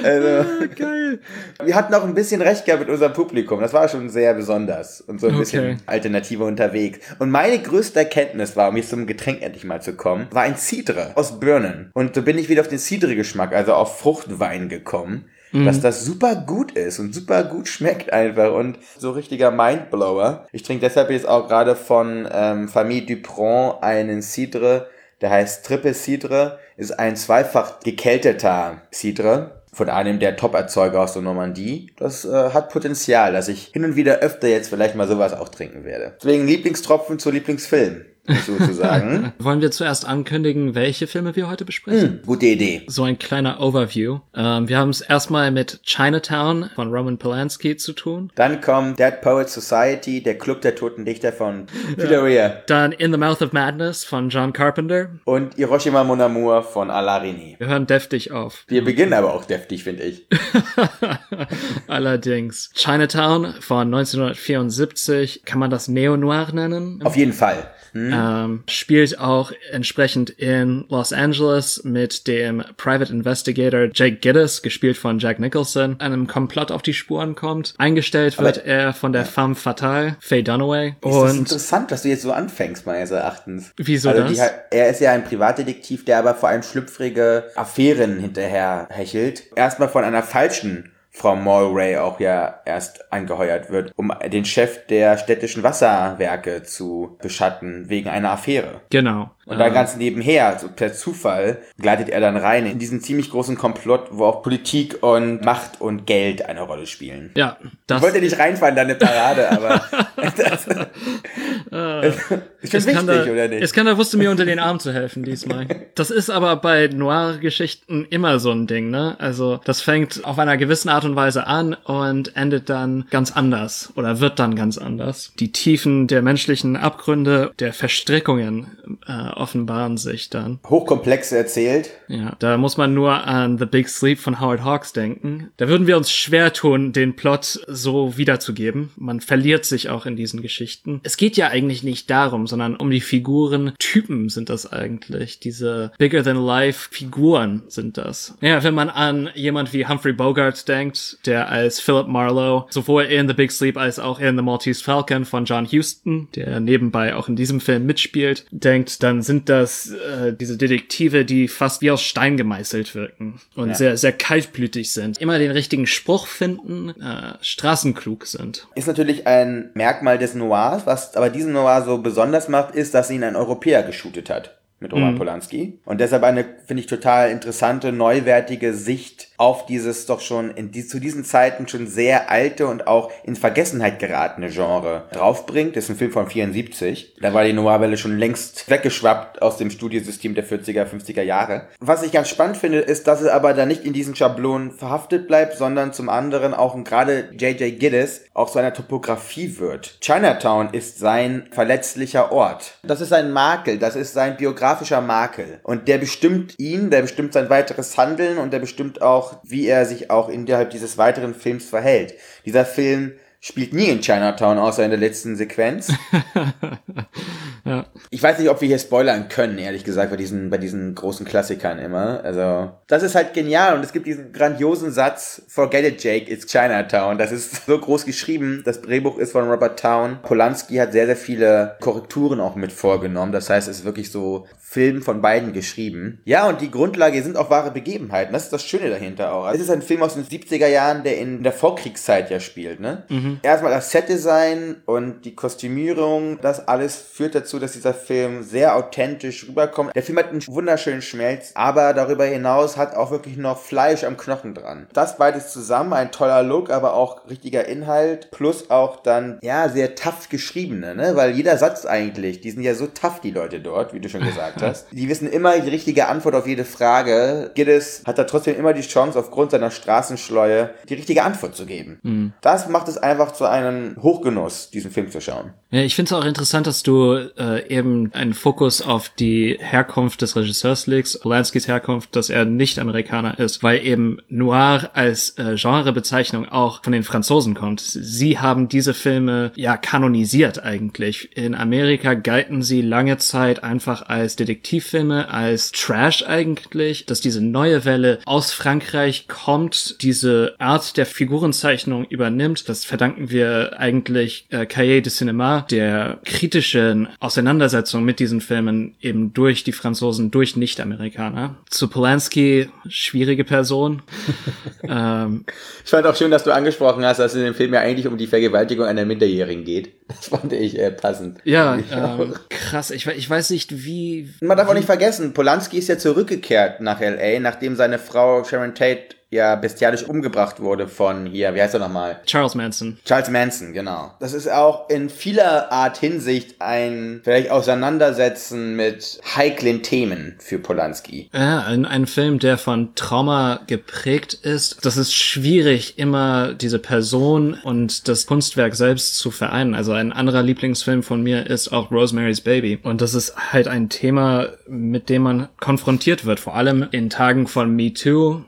Also, 0.03 0.45
Geil. 0.75 1.21
Wir 1.65 1.75
hatten 1.77 1.95
auch 1.95 2.03
ein 2.05 2.15
bisschen 2.15 2.43
recht 2.43 2.65
gehabt 2.65 2.81
mit 2.83 2.91
unserem 2.91 3.13
Publikum. 3.13 3.61
Das 3.61 3.73
war 3.73 3.89
schon 3.89 4.09
sehr 4.11 4.35
besonders 4.35 5.01
und 5.01 5.21
so 5.21 5.29
ein 5.29 5.35
Okay. 5.35 5.39
bisschen 5.41 5.83
alternativer 5.87 6.45
unterwegs. 6.47 6.99
Und 7.21 7.31
meine 7.31 7.59
größte 7.61 8.01
Erkenntnis 8.01 8.57
war, 8.57 8.71
um 8.71 8.77
jetzt 8.77 8.91
zum 8.91 9.07
Getränk 9.07 9.43
endlich 9.43 9.63
mal 9.65 9.81
zu 9.81 9.93
kommen, 9.95 10.27
war 10.33 10.43
ein 10.43 10.57
Cidre 10.57 11.13
aus 11.15 11.39
Birnen. 11.39 11.91
Und 11.95 12.17
so 12.17 12.23
bin 12.23 12.37
ich 12.39 12.49
wieder 12.49 12.63
auf 12.63 12.69
den 12.69 12.79
Cidre-Geschmack, 12.81 13.53
also 13.55 13.75
auf 13.75 14.01
Fruchtwein 14.01 14.69
gekommen. 14.69 15.27
Dass 15.53 15.81
das 15.81 16.05
super 16.05 16.37
gut 16.37 16.73
ist 16.73 16.99
und 16.99 17.15
super 17.15 17.45
gut 17.45 17.69
schmeckt 17.69 18.13
einfach 18.13 18.53
und 18.53 18.79
so 18.99 19.13
richtiger 19.13 19.51
Mindblower. 19.51 20.47
Ich 20.53 20.63
trinke 20.63 20.87
deshalb 20.87 21.11
jetzt 21.11 21.27
auch 21.27 21.49
gerade 21.49 21.75
von 21.77 22.29
ähm, 22.31 22.69
Famille 22.69 23.03
Dupron 23.03 23.83
einen 23.83 24.23
Cidre, 24.23 24.89
der 25.21 25.31
heißt 25.31 25.65
Triple 25.65 25.95
Cidre, 25.95 26.59
ist 26.77 26.99
ein 26.99 27.17
zweifach 27.17 27.81
gekälteter 27.81 28.83
Cidre 28.93 29.63
von 29.73 29.89
einem 29.89 30.19
der 30.19 30.37
Top-Erzeuger 30.37 31.01
aus 31.01 31.13
der 31.13 31.23
Normandie. 31.23 31.93
Das 31.97 32.25
äh, 32.25 32.51
hat 32.51 32.71
Potenzial, 32.71 33.33
dass 33.33 33.49
ich 33.49 33.69
hin 33.73 33.85
und 33.85 33.97
wieder 33.97 34.19
öfter 34.19 34.49
jetzt 34.49 34.71
vielleicht 34.71 34.97
mal 34.97 35.09
sowas 35.09 35.33
auch 35.33 35.49
trinken 35.49 35.85
werde. 35.85 36.17
Deswegen 36.21 36.47
Lieblingstropfen 36.47 37.19
zu 37.19 37.31
Lieblingsfilm, 37.31 38.05
sozusagen. 38.47 39.33
Wollen 39.39 39.61
wir 39.61 39.71
zuerst 39.71 40.07
ankündigen, 40.07 40.75
welche 40.75 41.07
Filme 41.07 41.35
wir 41.37 41.49
heute 41.49 41.65
besprechen? 41.65 42.01
hm, 42.01 42.21
gute 42.27 42.47
Idee. 42.47 42.83
So 42.87 43.03
ein 43.05 43.19
kleiner 43.19 43.61
Overview. 43.61 44.21
Ähm, 44.35 44.69
wir 44.69 44.79
haben 44.79 44.91
es 44.91 45.01
erstmal 45.01 45.51
mit 45.51 45.81
Chinatown 45.85 46.71
von 46.75 46.93
Roman 46.93 47.19
Polanski 47.19 47.77
zu 47.77 47.93
tun. 47.93 48.31
Dann 48.35 48.61
kommt 48.61 48.99
Dead 48.99 49.21
Poets 49.21 49.55
Society, 49.55 50.23
der 50.23 50.37
Club 50.39 50.61
der 50.61 50.75
Toten 50.75 51.05
Dichter 51.05 51.33
von 51.33 51.67
Peter 51.97 52.23
Weir. 52.25 52.63
Dann 52.67 52.93
In 52.93 53.13
the 53.13 53.19
Mouth 53.19 53.43
of 53.43 53.53
Madness 53.53 54.05
von 54.05 54.29
John 54.29 54.53
Carpenter. 54.53 55.09
Und 55.25 55.55
Hiroshima 55.55 56.05
Mon 56.05 56.21
Amour 56.21 56.63
von 56.63 56.91
Alarini. 56.91 57.57
Wir 57.59 57.69
hören 57.69 57.87
deftig 57.87 58.33
auf. 58.33 58.65
Wir 58.69 58.85
beginnen 58.85 59.13
aber 59.13 59.35
auch 59.35 59.45
deftig, 59.45 59.85
finde 59.85 60.05
ich. 60.05 60.27
Allerdings. 61.87 62.71
Chinatown 62.75 63.55
von 63.61 63.87
1974. 63.95 65.43
Kann 65.45 65.59
man 65.59 65.71
das 65.71 65.89
Neo-Noir 65.89 66.49
nennen? 66.53 67.01
Auf 67.05 67.17
jeden 67.17 67.33
Fall. 67.33 67.71
Hm? 67.93 68.13
Ähm, 68.19 68.63
spielt 68.69 69.19
auch 69.19 69.53
entsprechend 69.71 70.31
in 70.31 70.85
Los 70.89 71.13
Angeles 71.13 71.83
mit 71.85 72.27
dem 72.27 72.65
Private 72.77 73.13
Investigator 73.13 73.89
Jake 73.93 74.17
Gittes, 74.17 74.63
gespielt 74.63 74.97
von 74.97 75.19
Jack 75.19 75.39
Nicholson, 75.39 76.01
einem 76.01 76.27
Komplott 76.27 76.71
auf 76.71 76.83
die 76.83 76.95
Spuren 76.95 77.35
kommt. 77.35 77.75
Eingestellt 77.79 78.39
wird 78.39 78.65
er 78.65 78.93
von 78.93 79.13
der 79.13 79.25
femme 79.25 79.55
fatale, 79.55 80.17
Faye 80.21 80.43
Dunaway. 80.43 80.89
Ist 80.89 80.97
das 81.05 81.15
Und 81.15 81.39
interessant, 81.39 81.91
dass 81.91 82.03
du 82.03 82.09
jetzt 82.09 82.23
so 82.23 82.33
anfängst, 82.33 82.87
meines 82.87 83.11
Erachtens. 83.11 83.73
Wieso 83.77 84.11
also 84.11 84.23
das? 84.23 84.33
Die, 84.33 84.77
er 84.77 84.91
ist 84.91 85.01
ja 85.01 85.13
ein 85.13 85.25
Privatdetektiv, 85.25 86.05
der 86.05 86.19
aber 86.19 86.35
vor 86.35 86.49
allem 86.49 86.63
schlüpfrige 86.63 87.45
Affären 87.55 88.19
hinterher 88.19 88.89
hechelt. 88.91 89.45
Erstmal 89.55 89.89
von 89.89 90.05
einer 90.05 90.23
falschen 90.23 90.93
Frau 91.11 91.35
Mulray 91.35 91.97
auch 91.97 92.21
ja 92.21 92.61
erst 92.65 93.13
angeheuert 93.13 93.71
wird, 93.71 93.93
um 93.97 94.13
den 94.33 94.45
Chef 94.45 94.87
der 94.87 95.19
städtischen 95.19 95.63
Wasserwerke 95.63 96.63
zu 96.63 97.17
beschatten, 97.21 97.89
wegen 97.89 98.09
einer 98.09 98.31
Affäre. 98.31 98.83
Genau. 98.91 99.31
Und 99.49 99.59
dann 99.59 99.69
Ähm, 99.69 99.75
ganz 99.75 99.97
nebenher, 99.97 100.59
so 100.59 100.69
per 100.69 100.93
Zufall, 100.93 101.57
gleitet 101.81 102.11
er 102.11 102.21
dann 102.21 102.37
rein 102.37 102.67
in 102.67 102.79
diesen 102.79 103.01
ziemlich 103.01 103.31
großen 103.31 103.57
Komplott, 103.57 104.09
wo 104.11 104.27
auch 104.27 104.43
Politik 104.43 105.03
und 105.03 105.43
Macht 105.43 105.81
und 105.81 106.07
Geld 106.07 106.45
eine 106.45 106.61
Rolle 106.61 106.87
spielen. 106.87 107.33
ja, 107.35 107.57
Ich 107.65 107.71
das, 107.87 108.03
wollte 108.03 108.21
nicht 108.21 108.39
reinfallen, 108.39 108.77
deine 108.77 108.95
Parade, 108.95 109.51
aber 109.51 109.81
das, 110.37 110.67
ich 112.61 112.75
es 112.75 112.85
finde 112.85 113.07
wichtig, 113.07 113.25
da, 113.25 113.33
oder 113.33 113.49
nicht? 113.49 113.63
Es 113.63 113.73
kann 113.73 113.87
da 113.87 113.97
wusste 113.97 114.19
mir 114.19 114.31
unter 114.31 114.45
den 114.45 114.59
Arm 114.59 114.81
zu 114.81 114.93
helfen 114.93 115.23
diesmal. 115.23 115.67
Das 115.95 116.11
ist 116.11 116.29
aber 116.29 116.57
bei 116.57 116.89
Noir-Geschichten 116.89 118.07
immer 118.11 118.41
so 118.41 118.51
ein 118.53 118.67
Ding, 118.67 118.91
ne? 118.91 119.17
Also 119.19 119.61
das 119.65 119.81
fängt 119.81 120.27
auf 120.27 120.39
einer 120.39 120.59
gewissen 120.59 120.91
Art 120.91 121.05
und 121.09 121.17
Weise 121.17 121.47
an 121.47 121.75
und 121.75 122.37
endet 122.37 122.69
dann 122.69 123.07
ganz 123.11 123.33
anders 123.33 123.93
oder 123.97 124.21
wird 124.21 124.39
dann 124.39 124.55
ganz 124.55 124.79
anders. 124.79 125.33
Die 125.39 125.53
Tiefen 125.53 126.07
der 126.07 126.23
menschlichen 126.23 126.77
Abgründe, 126.77 127.53
der 127.59 127.73
Verstrickungen 127.73 128.79
äh, 129.07 129.31
offenbaren 129.31 129.97
sich 129.97 130.31
dann. 130.31 130.59
Hochkomplex 130.69 131.33
erzählt. 131.33 131.91
Ja, 132.09 132.37
da 132.39 132.57
muss 132.57 132.77
man 132.77 132.95
nur 132.95 133.27
an 133.27 133.59
The 133.59 133.67
Big 133.67 133.89
Sleep 133.89 134.19
von 134.19 134.41
Howard 134.41 134.65
Hawks 134.65 134.93
denken. 134.93 135.51
Da 135.57 135.69
würden 135.69 135.87
wir 135.87 135.97
uns 135.97 136.11
schwer 136.11 136.53
tun, 136.53 136.93
den 136.93 137.17
Plot 137.17 137.61
so 137.67 138.17
wiederzugeben. 138.17 138.91
Man 138.97 139.21
verliert 139.21 139.65
sich 139.65 139.89
auch 139.89 140.07
in 140.07 140.17
diesen 140.17 140.43
Geschichten. 140.43 141.01
Es 141.03 141.17
geht 141.17 141.37
ja 141.37 141.49
eigentlich 141.49 141.83
nicht 141.83 142.11
darum, 142.11 142.47
sondern 142.47 142.77
um 142.77 142.91
die 142.91 143.01
Figuren. 143.01 143.73
Typen 143.79 144.29
sind 144.29 144.49
das 144.49 144.71
eigentlich. 144.71 145.41
Diese 145.41 145.93
bigger 145.99 146.23
than 146.23 146.37
life 146.37 146.89
Figuren 146.91 147.63
sind 147.69 147.99
das. 147.99 148.37
Ja, 148.41 148.63
wenn 148.63 148.75
man 148.75 148.91
an 148.91 149.31
jemand 149.35 149.73
wie 149.73 149.87
Humphrey 149.87 150.13
Bogart 150.13 150.67
denkt, 150.69 150.88
der 151.27 151.49
als 151.51 151.81
Philip 151.81 152.07
Marlowe 152.09 152.67
sowohl 152.71 153.05
in 153.05 153.29
The 153.29 153.35
Big 153.35 153.51
Sleep 153.53 153.77
als 153.77 153.99
auch 153.99 154.21
in 154.21 154.37
The 154.37 154.43
Maltese 154.43 154.83
Falcon 154.83 155.25
von 155.25 155.45
John 155.45 155.67
Huston, 155.67 156.29
der 156.35 156.61
nebenbei 156.61 157.15
auch 157.15 157.29
in 157.29 157.37
diesem 157.37 157.61
Film 157.61 157.87
mitspielt, 157.87 158.47
denkt, 158.51 159.03
dann 159.03 159.23
sind 159.23 159.49
das 159.49 159.91
äh, 159.91 160.33
diese 160.33 160.57
Detektive, 160.57 161.25
die 161.25 161.49
fast 161.49 161.83
wie 161.83 161.91
aus 161.91 162.03
Stein 162.03 162.37
gemeißelt 162.37 162.95
wirken 162.95 163.41
und 163.55 163.69
Ja. 163.69 163.75
sehr, 163.75 163.97
sehr 163.97 164.13
kaltblütig 164.13 164.93
sind. 164.93 165.19
Immer 165.19 165.39
den 165.39 165.51
richtigen 165.51 165.87
Spruch 165.87 166.27
finden, 166.27 166.91
äh, 167.01 167.35
straßenklug 167.41 168.27
sind. 168.27 168.67
Ist 168.75 168.87
natürlich 168.89 169.27
ein 169.27 169.71
Merkmal 169.75 170.19
des 170.19 170.35
Noirs, 170.35 170.87
was 170.87 171.17
aber 171.17 171.31
diesen 171.31 171.53
Noir 171.53 171.83
so 171.85 171.99
besonders 171.99 172.49
macht, 172.49 172.75
ist, 172.75 172.95
dass 172.95 173.11
ihn 173.11 173.25
ein 173.25 173.37
Europäer 173.37 173.83
geshootet 173.83 174.31
hat. 174.31 174.55
Mit 174.81 174.93
Roman 174.93 175.17
Polanski. 175.17 175.81
Und 175.85 176.01
deshalb 176.01 176.23
eine, 176.23 176.45
finde 176.67 176.83
ich, 176.83 176.87
total 176.87 177.31
interessante, 177.31 177.91
neuwertige 177.91 178.73
Sicht 178.73 179.28
auf 179.39 179.67
dieses 179.67 180.07
doch 180.07 180.21
schon 180.21 180.51
in 180.51 180.73
die, 180.73 180.87
zu 180.87 180.99
diesen 180.99 181.25
Zeiten 181.25 181.69
schon 181.69 181.87
sehr 181.87 182.31
alte 182.31 182.67
und 182.67 182.87
auch 182.87 183.11
in 183.25 183.37
Vergessenheit 183.37 183.99
geratene 184.01 184.51
Genre 184.51 185.05
draufbringt. 185.13 185.77
Das 185.77 185.85
ist 185.85 185.91
ein 185.91 185.97
Film 185.97 186.11
von 186.11 186.29
74. 186.29 187.15
Da 187.21 187.33
war 187.33 187.45
die 187.45 187.53
Noirwelle 187.53 187.97
schon 187.97 188.19
längst 188.19 188.69
weggeschwappt 188.69 189.41
aus 189.41 189.57
dem 189.57 189.71
Studiosystem 189.71 190.35
der 190.35 190.45
40er, 190.45 190.85
50er 190.85 191.23
Jahre. 191.23 191.69
Was 191.79 192.03
ich 192.03 192.13
ganz 192.13 192.29
spannend 192.29 192.57
finde, 192.57 192.81
ist, 192.81 193.07
dass 193.07 193.21
es 193.21 193.29
aber 193.29 193.55
da 193.55 193.65
nicht 193.65 193.85
in 193.85 193.93
diesen 193.93 194.17
Schablonen 194.17 194.73
verhaftet 194.73 195.29
bleibt, 195.29 195.57
sondern 195.57 195.93
zum 195.93 196.09
anderen 196.09 196.53
auch 196.53 196.77
gerade 196.85 197.31
J.J. 197.39 197.79
Gittes 197.79 198.23
auch 198.35 198.51
zu 198.51 198.59
einer 198.59 198.73
Topografie 198.73 199.59
wird. 199.59 199.99
Chinatown 200.01 200.71
ist 200.73 200.99
sein 200.99 201.49
verletzlicher 201.53 202.33
Ort. 202.33 202.79
Das 202.83 203.01
ist 203.01 203.11
sein 203.11 203.33
Makel, 203.33 203.79
das 203.79 203.97
ist 203.97 204.15
sein 204.15 204.37
biografischer 204.37 205.01
Makel. 205.01 205.61
Und 205.63 205.87
der 205.87 205.99
bestimmt 205.99 206.55
ihn, 206.59 206.91
der 206.91 207.03
bestimmt 207.03 207.33
sein 207.33 207.51
weiteres 207.51 207.97
Handeln 207.97 208.39
und 208.39 208.53
der 208.53 208.59
bestimmt 208.59 209.01
auch, 209.03 209.28
wie 209.43 209.67
er 209.67 209.87
sich 209.87 210.11
auch 210.11 210.29
innerhalb 210.29 210.71
dieses 210.71 210.99
weiteren 210.99 211.35
Films 211.35 211.69
verhält. 211.69 212.15
Dieser 212.45 212.65
Film 212.65 213.13
spielt 213.41 213.73
nie 213.73 213.89
in 213.89 214.01
Chinatown, 214.01 214.59
außer 214.59 214.85
in 214.85 214.91
der 214.91 214.99
letzten 214.99 215.37
Sequenz. 215.37 215.93
Ja. 217.65 217.87
Ich 218.11 218.23
weiß 218.23 218.39
nicht, 218.39 218.51
ob 218.51 218.61
wir 218.61 218.69
hier 218.69 218.79
spoilern 218.79 219.29
können, 219.29 219.59
ehrlich 219.59 219.85
gesagt, 219.85 220.11
bei 220.11 220.17
diesen, 220.17 220.51
bei 220.51 220.59
diesen 220.59 220.95
großen 220.95 221.27
Klassikern 221.27 221.79
immer. 221.79 222.23
Also, 222.25 222.71
das 222.87 223.03
ist 223.03 223.15
halt 223.15 223.35
genial 223.35 223.77
und 223.77 223.85
es 223.85 223.93
gibt 223.93 224.07
diesen 224.07 224.33
grandiosen 224.33 224.91
Satz, 224.91 225.43
Forget 225.49 225.85
it, 225.85 226.03
Jake, 226.03 226.31
it's 226.31 226.47
Chinatown. 226.47 227.19
Das 227.19 227.33
ist 227.33 227.67
so 227.67 227.79
groß 227.79 228.05
geschrieben. 228.05 228.63
Das 228.65 228.83
Drehbuch 228.83 229.19
ist 229.19 229.33
von 229.33 229.49
Robert 229.49 229.79
Town. 229.79 230.19
Polanski 230.23 230.77
hat 230.77 230.93
sehr, 230.93 231.07
sehr 231.07 231.17
viele 231.17 231.77
Korrekturen 231.81 232.41
auch 232.41 232.57
mit 232.57 232.73
vorgenommen. 232.73 233.33
Das 233.33 233.51
heißt, 233.51 233.69
es 233.69 233.81
ist 233.81 233.85
wirklich 233.85 234.11
so 234.11 234.47
Film 234.71 235.01
von 235.01 235.23
beiden 235.23 235.55
geschrieben. 235.55 236.21
Ja, 236.27 236.47
und 236.47 236.61
die 236.61 236.71
Grundlage 236.71 237.23
sind 237.23 237.39
auch 237.39 237.49
wahre 237.49 237.71
Begebenheiten. 237.71 238.35
Das 238.35 238.45
ist 238.45 238.53
das 238.53 238.63
Schöne 238.63 238.91
dahinter 238.91 239.33
auch. 239.33 239.51
Es 239.51 239.61
ist 239.61 239.71
ein 239.71 239.81
Film 239.81 240.03
aus 240.03 240.13
den 240.13 240.25
70er 240.25 240.67
Jahren, 240.67 241.05
der 241.05 241.17
in 241.17 241.43
der 241.43 241.55
Vorkriegszeit 241.55 242.31
ja 242.31 242.39
spielt, 242.39 242.79
ne? 242.79 243.05
Erstmal 243.43 243.73
das 243.73 243.91
Setdesign 243.91 244.83
und 244.85 245.25
die 245.25 245.35
Kostümierung, 245.35 246.39
das 246.43 246.69
alles 246.69 246.97
führt 246.97 247.35
dazu, 247.35 247.48
dass 247.57 247.73
dieser 247.73 247.95
Film 247.95 248.43
sehr 248.43 248.77
authentisch 248.77 249.47
rüberkommt. 249.49 249.93
Der 249.95 250.03
Film 250.03 250.19
hat 250.19 250.29
einen 250.29 250.47
wunderschönen 250.47 251.01
Schmelz, 251.01 251.53
aber 251.55 251.95
darüber 251.95 252.25
hinaus 252.27 252.77
hat 252.77 252.95
auch 252.95 253.11
wirklich 253.11 253.37
noch 253.37 253.59
Fleisch 253.59 254.05
am 254.05 254.17
Knochen 254.17 254.55
dran. 254.55 254.87
Das 254.93 255.17
beides 255.17 255.53
zusammen, 255.53 255.95
ein 255.95 256.13
toller 256.13 256.43
Look, 256.43 256.71
aber 256.71 256.95
auch 256.95 257.29
richtiger 257.31 257.67
Inhalt, 257.67 258.31
plus 258.31 258.69
auch 258.71 259.03
dann, 259.03 259.39
ja, 259.43 259.69
sehr 259.71 259.95
tough 259.95 260.29
geschriebene, 260.29 260.95
ne? 260.95 261.13
Weil 261.15 261.31
jeder 261.31 261.57
Satz 261.57 261.87
eigentlich, 261.87 262.41
die 262.43 262.51
sind 262.51 262.63
ja 262.63 262.75
so 262.75 262.87
tough, 262.87 263.21
die 263.21 263.31
Leute 263.31 263.61
dort, 263.61 263.95
wie 263.95 264.01
du 264.01 264.11
schon 264.11 264.25
gesagt 264.25 264.61
hast. 264.63 264.89
Die 264.91 265.09
wissen 265.09 265.31
immer 265.31 265.59
die 265.61 265.71
richtige 265.71 266.09
Antwort 266.09 266.35
auf 266.35 266.47
jede 266.47 266.65
Frage. 266.65 267.53
Giddes 267.55 268.03
hat 268.05 268.19
da 268.19 268.25
trotzdem 268.25 268.59
immer 268.59 268.75
die 268.75 268.83
Chance, 268.83 269.19
aufgrund 269.19 269.53
seiner 269.53 269.71
Straßenschleue 269.71 270.71
die 270.89 270.95
richtige 270.95 271.23
Antwort 271.23 271.55
zu 271.55 271.65
geben. 271.65 272.35
Das 272.41 272.69
macht 272.69 272.89
es 272.89 272.99
einfach 272.99 273.33
zu 273.33 273.45
einem 273.45 273.97
Hochgenuss, 274.03 274.71
diesen 274.71 274.91
Film 274.91 275.11
zu 275.11 275.21
schauen. 275.21 275.53
Ja, 275.71 275.81
ich 275.81 275.95
finde 275.95 276.15
es 276.15 276.21
auch 276.21 276.25
interessant, 276.25 276.67
dass 276.67 276.83
du 276.83 277.31
äh, 277.39 277.69
eben 277.69 278.13
einen 278.13 278.35
Fokus 278.35 278.83
auf 278.83 279.11
die 279.11 279.57
Herkunft 279.61 280.23
des 280.23 280.37
Regisseurs 280.37 280.87
legst, 280.87 281.23
Polanskis 281.23 281.69
Herkunft, 281.69 282.15
dass 282.17 282.31
er 282.31 282.45
nicht 282.45 282.79
Amerikaner 282.79 283.39
ist, 283.39 283.63
weil 283.63 283.85
eben 283.85 284.19
Noir 284.29 284.91
als 284.95 285.39
äh, 285.39 285.55
Genrebezeichnung 285.57 286.49
auch 286.49 286.83
von 286.83 286.93
den 286.93 287.03
Franzosen 287.03 287.55
kommt. 287.55 287.81
Sie 287.81 288.39
haben 288.39 288.69
diese 288.69 288.95
Filme 288.95 289.53
ja 289.55 289.77
kanonisiert 289.77 290.63
eigentlich. 290.63 291.37
In 291.37 291.55
Amerika 291.55 292.15
galten 292.15 292.63
sie 292.63 292.83
lange 292.83 293.19
Zeit 293.19 293.63
einfach 293.63 294.03
als 294.03 294.37
Detektivfilme, 294.37 295.31
als 295.31 295.73
Trash 295.73 296.25
eigentlich, 296.27 297.07
dass 297.07 297.21
diese 297.21 297.41
neue 297.41 297.85
Welle 297.85 298.19
aus 298.25 298.53
Frankreich 298.53 299.29
kommt, 299.29 300.03
diese 300.03 300.55
Art 300.59 300.97
der 300.97 301.07
Figurenzeichnung 301.07 302.05
übernimmt. 302.05 302.69
Das 302.69 302.85
verdanken 302.85 303.31
wir 303.31 303.79
eigentlich 303.79 304.47
äh, 304.51 304.67
Cahiers 304.67 305.03
de 305.03 305.13
Cinema, 305.13 305.63
der 305.71 306.19
kritischen 306.25 307.09
Auseinandersetzung 307.29 308.05
mit 308.05 308.21
diesen 308.21 308.41
Filmen 308.41 308.95
eben 309.03 309.35
durch 309.35 309.63
die 309.63 309.73
Franzosen, 309.73 310.31
durch 310.31 310.57
Nicht-Amerikaner. 310.57 311.57
Zu 311.69 311.89
Polanski, 311.89 312.71
schwierige 312.89 313.45
Person. 313.45 314.01
ähm, 314.83 315.45
Ich 315.85 315.91
fand 315.91 316.07
auch 316.07 316.17
schön, 316.17 316.31
dass 316.31 316.45
du 316.45 316.53
angesprochen 316.53 317.05
hast, 317.05 317.19
dass 317.19 317.33
es 317.33 317.39
in 317.39 317.45
dem 317.45 317.55
Film 317.55 317.75
ja 317.75 317.81
eigentlich 317.81 318.07
um 318.07 318.17
die 318.17 318.27
Vergewaltigung 318.27 318.87
einer 318.87 319.05
Minderjährigen 319.05 319.65
geht. 319.65 319.93
Das 320.09 320.29
fand 320.29 320.55
ich 320.55 320.79
äh, 320.79 320.91
passend. 320.91 321.41
ja, 321.45 321.79
ähm, 321.93 322.33
krass. 322.49 322.91
Ich, 322.91 323.07
ich 323.07 323.29
weiß 323.29 323.51
nicht, 323.51 323.85
wie... 323.85 324.31
Man 324.41 324.57
darf 324.57 324.71
auch 324.71 324.75
nicht 324.75 324.87
vergessen, 324.87 325.35
Polanski 325.35 325.77
ist 325.77 325.89
ja 325.89 325.99
zurückgekehrt 325.99 326.81
nach 326.81 327.03
L.A., 327.03 327.41
nachdem 327.41 327.77
seine 327.77 327.99
Frau 327.99 328.43
Sharon 328.43 328.75
Tate 328.75 329.18
ja 329.31 329.57
bestialisch 329.57 330.05
umgebracht 330.05 330.61
wurde 330.61 330.89
von 330.89 331.27
hier, 331.27 331.55
wie 331.55 331.61
heißt 331.61 331.75
er 331.75 331.81
nochmal? 331.81 332.21
Charles 332.25 332.55
Manson. 332.55 332.99
Charles 333.05 333.29
Manson, 333.29 333.73
genau. 333.73 334.13
Das 334.21 334.33
ist 334.33 334.51
auch 334.51 334.89
in 334.89 335.11
vieler 335.11 335.71
Art 335.71 335.99
Hinsicht 335.99 336.57
ein 336.61 337.21
vielleicht 337.25 337.51
Auseinandersetzen 337.51 338.75
mit 338.75 339.21
heiklen 339.37 339.83
Themen 339.83 340.37
für 340.39 340.59
Polanski. 340.59 341.29
Ja, 341.33 341.65
ein, 341.65 341.85
ein 341.85 342.07
Film, 342.07 342.39
der 342.39 342.57
von 342.57 342.95
Trauma 342.95 343.61
geprägt 343.67 344.33
ist. 344.33 344.85
Das 344.85 344.97
ist 344.97 345.15
schwierig, 345.15 345.99
immer 345.99 346.55
diese 346.55 346.79
Person 346.79 347.55
und 347.63 348.09
das 348.09 348.27
Kunstwerk 348.27 348.75
selbst 348.77 349.19
zu 349.19 349.31
vereinen. 349.31 349.75
Also 349.75 349.93
ein 349.93 350.13
anderer 350.13 350.43
Lieblingsfilm 350.43 351.03
von 351.03 351.23
mir 351.23 351.47
ist 351.47 351.69
auch 351.69 351.91
Rosemary's 351.91 352.41
Baby. 352.41 352.79
Und 352.83 353.03
das 353.03 353.13
ist 353.13 353.35
halt 353.53 353.69
ein 353.69 353.91
Thema, 353.91 354.49
mit 354.67 355.11
dem 355.11 355.23
man 355.23 355.49
konfrontiert 355.61 356.25
wird, 356.25 356.41
vor 356.41 356.55
allem 356.55 356.89
in 356.93 357.11
Tagen 357.11 357.47
von 357.47 357.75
Me 357.75 357.93
Too. 357.93 358.43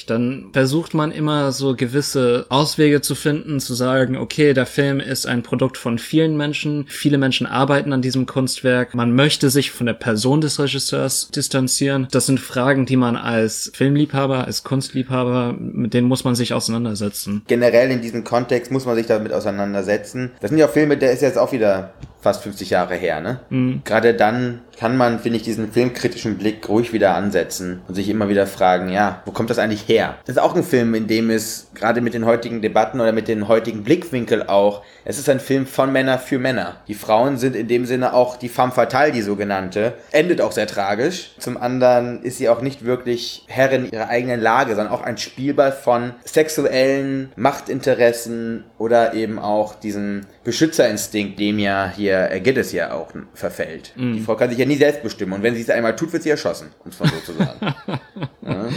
Schwierig. 0.00 0.06
Dann 0.06 0.50
versucht 0.52 0.94
man 0.94 1.12
immer 1.12 1.52
so 1.52 1.74
gewisse 1.74 2.46
Auswege 2.48 3.00
zu 3.00 3.14
finden, 3.14 3.60
zu 3.60 3.74
sagen, 3.74 4.16
okay, 4.16 4.54
der 4.54 4.66
Film 4.66 5.00
ist 5.00 5.26
ein 5.26 5.42
Produkt 5.42 5.76
von 5.76 5.98
vielen 5.98 6.36
Menschen. 6.36 6.86
Viele 6.88 7.18
Menschen 7.18 7.46
arbeiten 7.46 7.92
an 7.92 8.02
diesem 8.02 8.26
Kunstwerk. 8.26 8.94
Man 8.94 9.14
möchte 9.14 9.50
sich 9.50 9.70
von 9.70 9.86
der 9.86 9.94
Person 9.94 10.40
des 10.40 10.58
Regisseurs 10.58 11.30
distanzieren. 11.30 12.08
Das 12.10 12.26
sind 12.26 12.40
Fragen, 12.40 12.86
die 12.86 12.96
man 12.96 13.16
als 13.16 13.70
Filmliebhaber, 13.74 14.44
als 14.44 14.64
Kunstliebhaber, 14.64 15.54
mit 15.58 15.94
denen 15.94 16.08
muss 16.08 16.24
man 16.24 16.34
sich 16.34 16.52
auseinandersetzen. 16.52 17.42
Generell 17.46 17.90
in 17.90 18.00
diesem 18.00 18.24
Kontext 18.24 18.70
muss 18.70 18.86
man 18.86 18.96
sich 18.96 19.06
damit 19.06 19.32
auseinandersetzen. 19.32 20.32
Das 20.40 20.50
sind 20.50 20.58
ja 20.58 20.66
auch 20.66 20.72
Filme, 20.72 20.96
der 20.96 21.12
ist 21.12 21.22
jetzt 21.22 21.38
auch 21.38 21.52
wieder 21.52 21.94
fast 22.20 22.42
50 22.42 22.70
Jahre 22.70 22.94
her, 22.94 23.20
ne? 23.20 23.40
Gerade 23.84 24.14
dann 24.14 24.60
kann 24.78 24.96
man, 24.96 25.18
finde 25.18 25.36
ich, 25.36 25.42
diesen 25.42 25.70
filmkritischen 25.70 26.38
Blick 26.38 26.66
ruhig 26.68 26.92
wieder 26.94 27.14
ansetzen 27.14 27.82
und 27.86 27.94
sich 27.94 28.08
immer 28.08 28.30
wieder 28.30 28.46
fragen, 28.46 28.88
ja, 28.88 29.22
wo 29.26 29.30
kommt 29.30 29.50
das 29.50 29.58
eigentlich 29.58 29.86
her? 29.88 30.16
Das 30.24 30.36
ist 30.36 30.42
auch 30.42 30.56
ein 30.56 30.62
Film, 30.64 30.94
in 30.94 31.06
dem 31.06 31.28
es 31.28 31.68
gerade 31.74 32.00
mit 32.00 32.14
den 32.14 32.24
heutigen 32.24 32.62
Debatten 32.62 32.98
oder 32.98 33.12
mit 33.12 33.28
den 33.28 33.46
heutigen 33.46 33.84
Blickwinkel 33.84 34.44
auch, 34.44 34.82
es 35.04 35.18
ist 35.18 35.28
ein 35.28 35.40
Film 35.40 35.66
von 35.66 35.92
Männer 35.92 36.18
für 36.18 36.38
Männer. 36.38 36.76
Die 36.88 36.94
Frauen 36.94 37.36
sind 37.36 37.56
in 37.56 37.68
dem 37.68 37.84
Sinne 37.84 38.14
auch 38.14 38.36
die 38.36 38.48
femme 38.48 38.72
fatale, 38.72 39.12
die 39.12 39.20
sogenannte. 39.22 39.94
Endet 40.12 40.40
auch 40.40 40.52
sehr 40.52 40.66
tragisch. 40.66 41.32
Zum 41.38 41.58
anderen 41.58 42.22
ist 42.22 42.38
sie 42.38 42.48
auch 42.48 42.62
nicht 42.62 42.84
wirklich 42.84 43.44
Herrin 43.48 43.90
ihrer 43.90 44.08
eigenen 44.08 44.40
Lage, 44.40 44.74
sondern 44.74 44.94
auch 44.94 45.02
ein 45.02 45.18
Spielball 45.18 45.72
von 45.72 46.14
sexuellen 46.24 47.32
Machtinteressen 47.36 48.64
oder 48.78 49.12
eben 49.12 49.38
auch 49.38 49.74
diesem 49.74 50.22
Beschützerinstinkt, 50.44 51.38
dem 51.38 51.58
ja 51.58 51.92
hier 51.94 52.09
äh, 52.10 52.40
Gittes 52.40 52.72
ja 52.72 52.92
auch 52.92 53.08
verfällt. 53.34 53.92
Die 53.96 54.20
Frau 54.20 54.36
kann 54.36 54.50
sich 54.50 54.58
ja 54.58 54.66
nie 54.66 54.76
selbst 54.76 55.02
bestimmen 55.02 55.32
und 55.32 55.42
wenn 55.42 55.54
sie 55.54 55.62
es 55.62 55.70
einmal 55.70 55.96
tut, 55.96 56.12
wird 56.12 56.22
sie 56.22 56.30
erschossen, 56.30 56.68
um 56.84 56.90
es 56.90 56.98
mal 56.98 57.08
so 57.08 57.32
zu 57.32 57.38
sagen. 57.38 57.74
ja. 58.42 58.68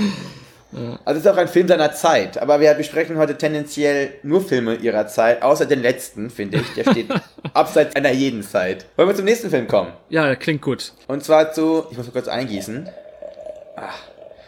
Also 1.06 1.20
es 1.20 1.26
ist 1.26 1.32
auch 1.32 1.38
ein 1.38 1.48
Film 1.48 1.68
seiner 1.68 1.92
Zeit, 1.94 2.38
aber 2.38 2.60
wir 2.60 2.74
besprechen 2.74 3.18
heute 3.18 3.38
tendenziell 3.38 4.14
nur 4.24 4.42
Filme 4.42 4.76
ihrer 4.76 5.08
Zeit, 5.08 5.42
außer 5.42 5.66
den 5.66 5.82
letzten, 5.82 6.30
finde 6.30 6.58
ich. 6.58 6.74
Der 6.74 6.90
steht 6.90 7.10
abseits 7.54 7.96
einer 7.96 8.12
jeden 8.12 8.42
Zeit. 8.44 8.86
Wollen 8.96 9.10
wir 9.10 9.16
zum 9.16 9.26
nächsten 9.26 9.50
Film 9.50 9.68
kommen? 9.68 9.92
Ja, 10.10 10.36
klingt 10.36 10.62
gut. 10.62 10.94
Und 11.08 11.24
zwar 11.24 11.52
zu, 11.52 11.86
ich 11.92 11.98
muss 11.98 12.08
mal 12.08 12.14
kurz 12.14 12.28
eingießen. 12.28 12.90
Ach, 13.76 14.00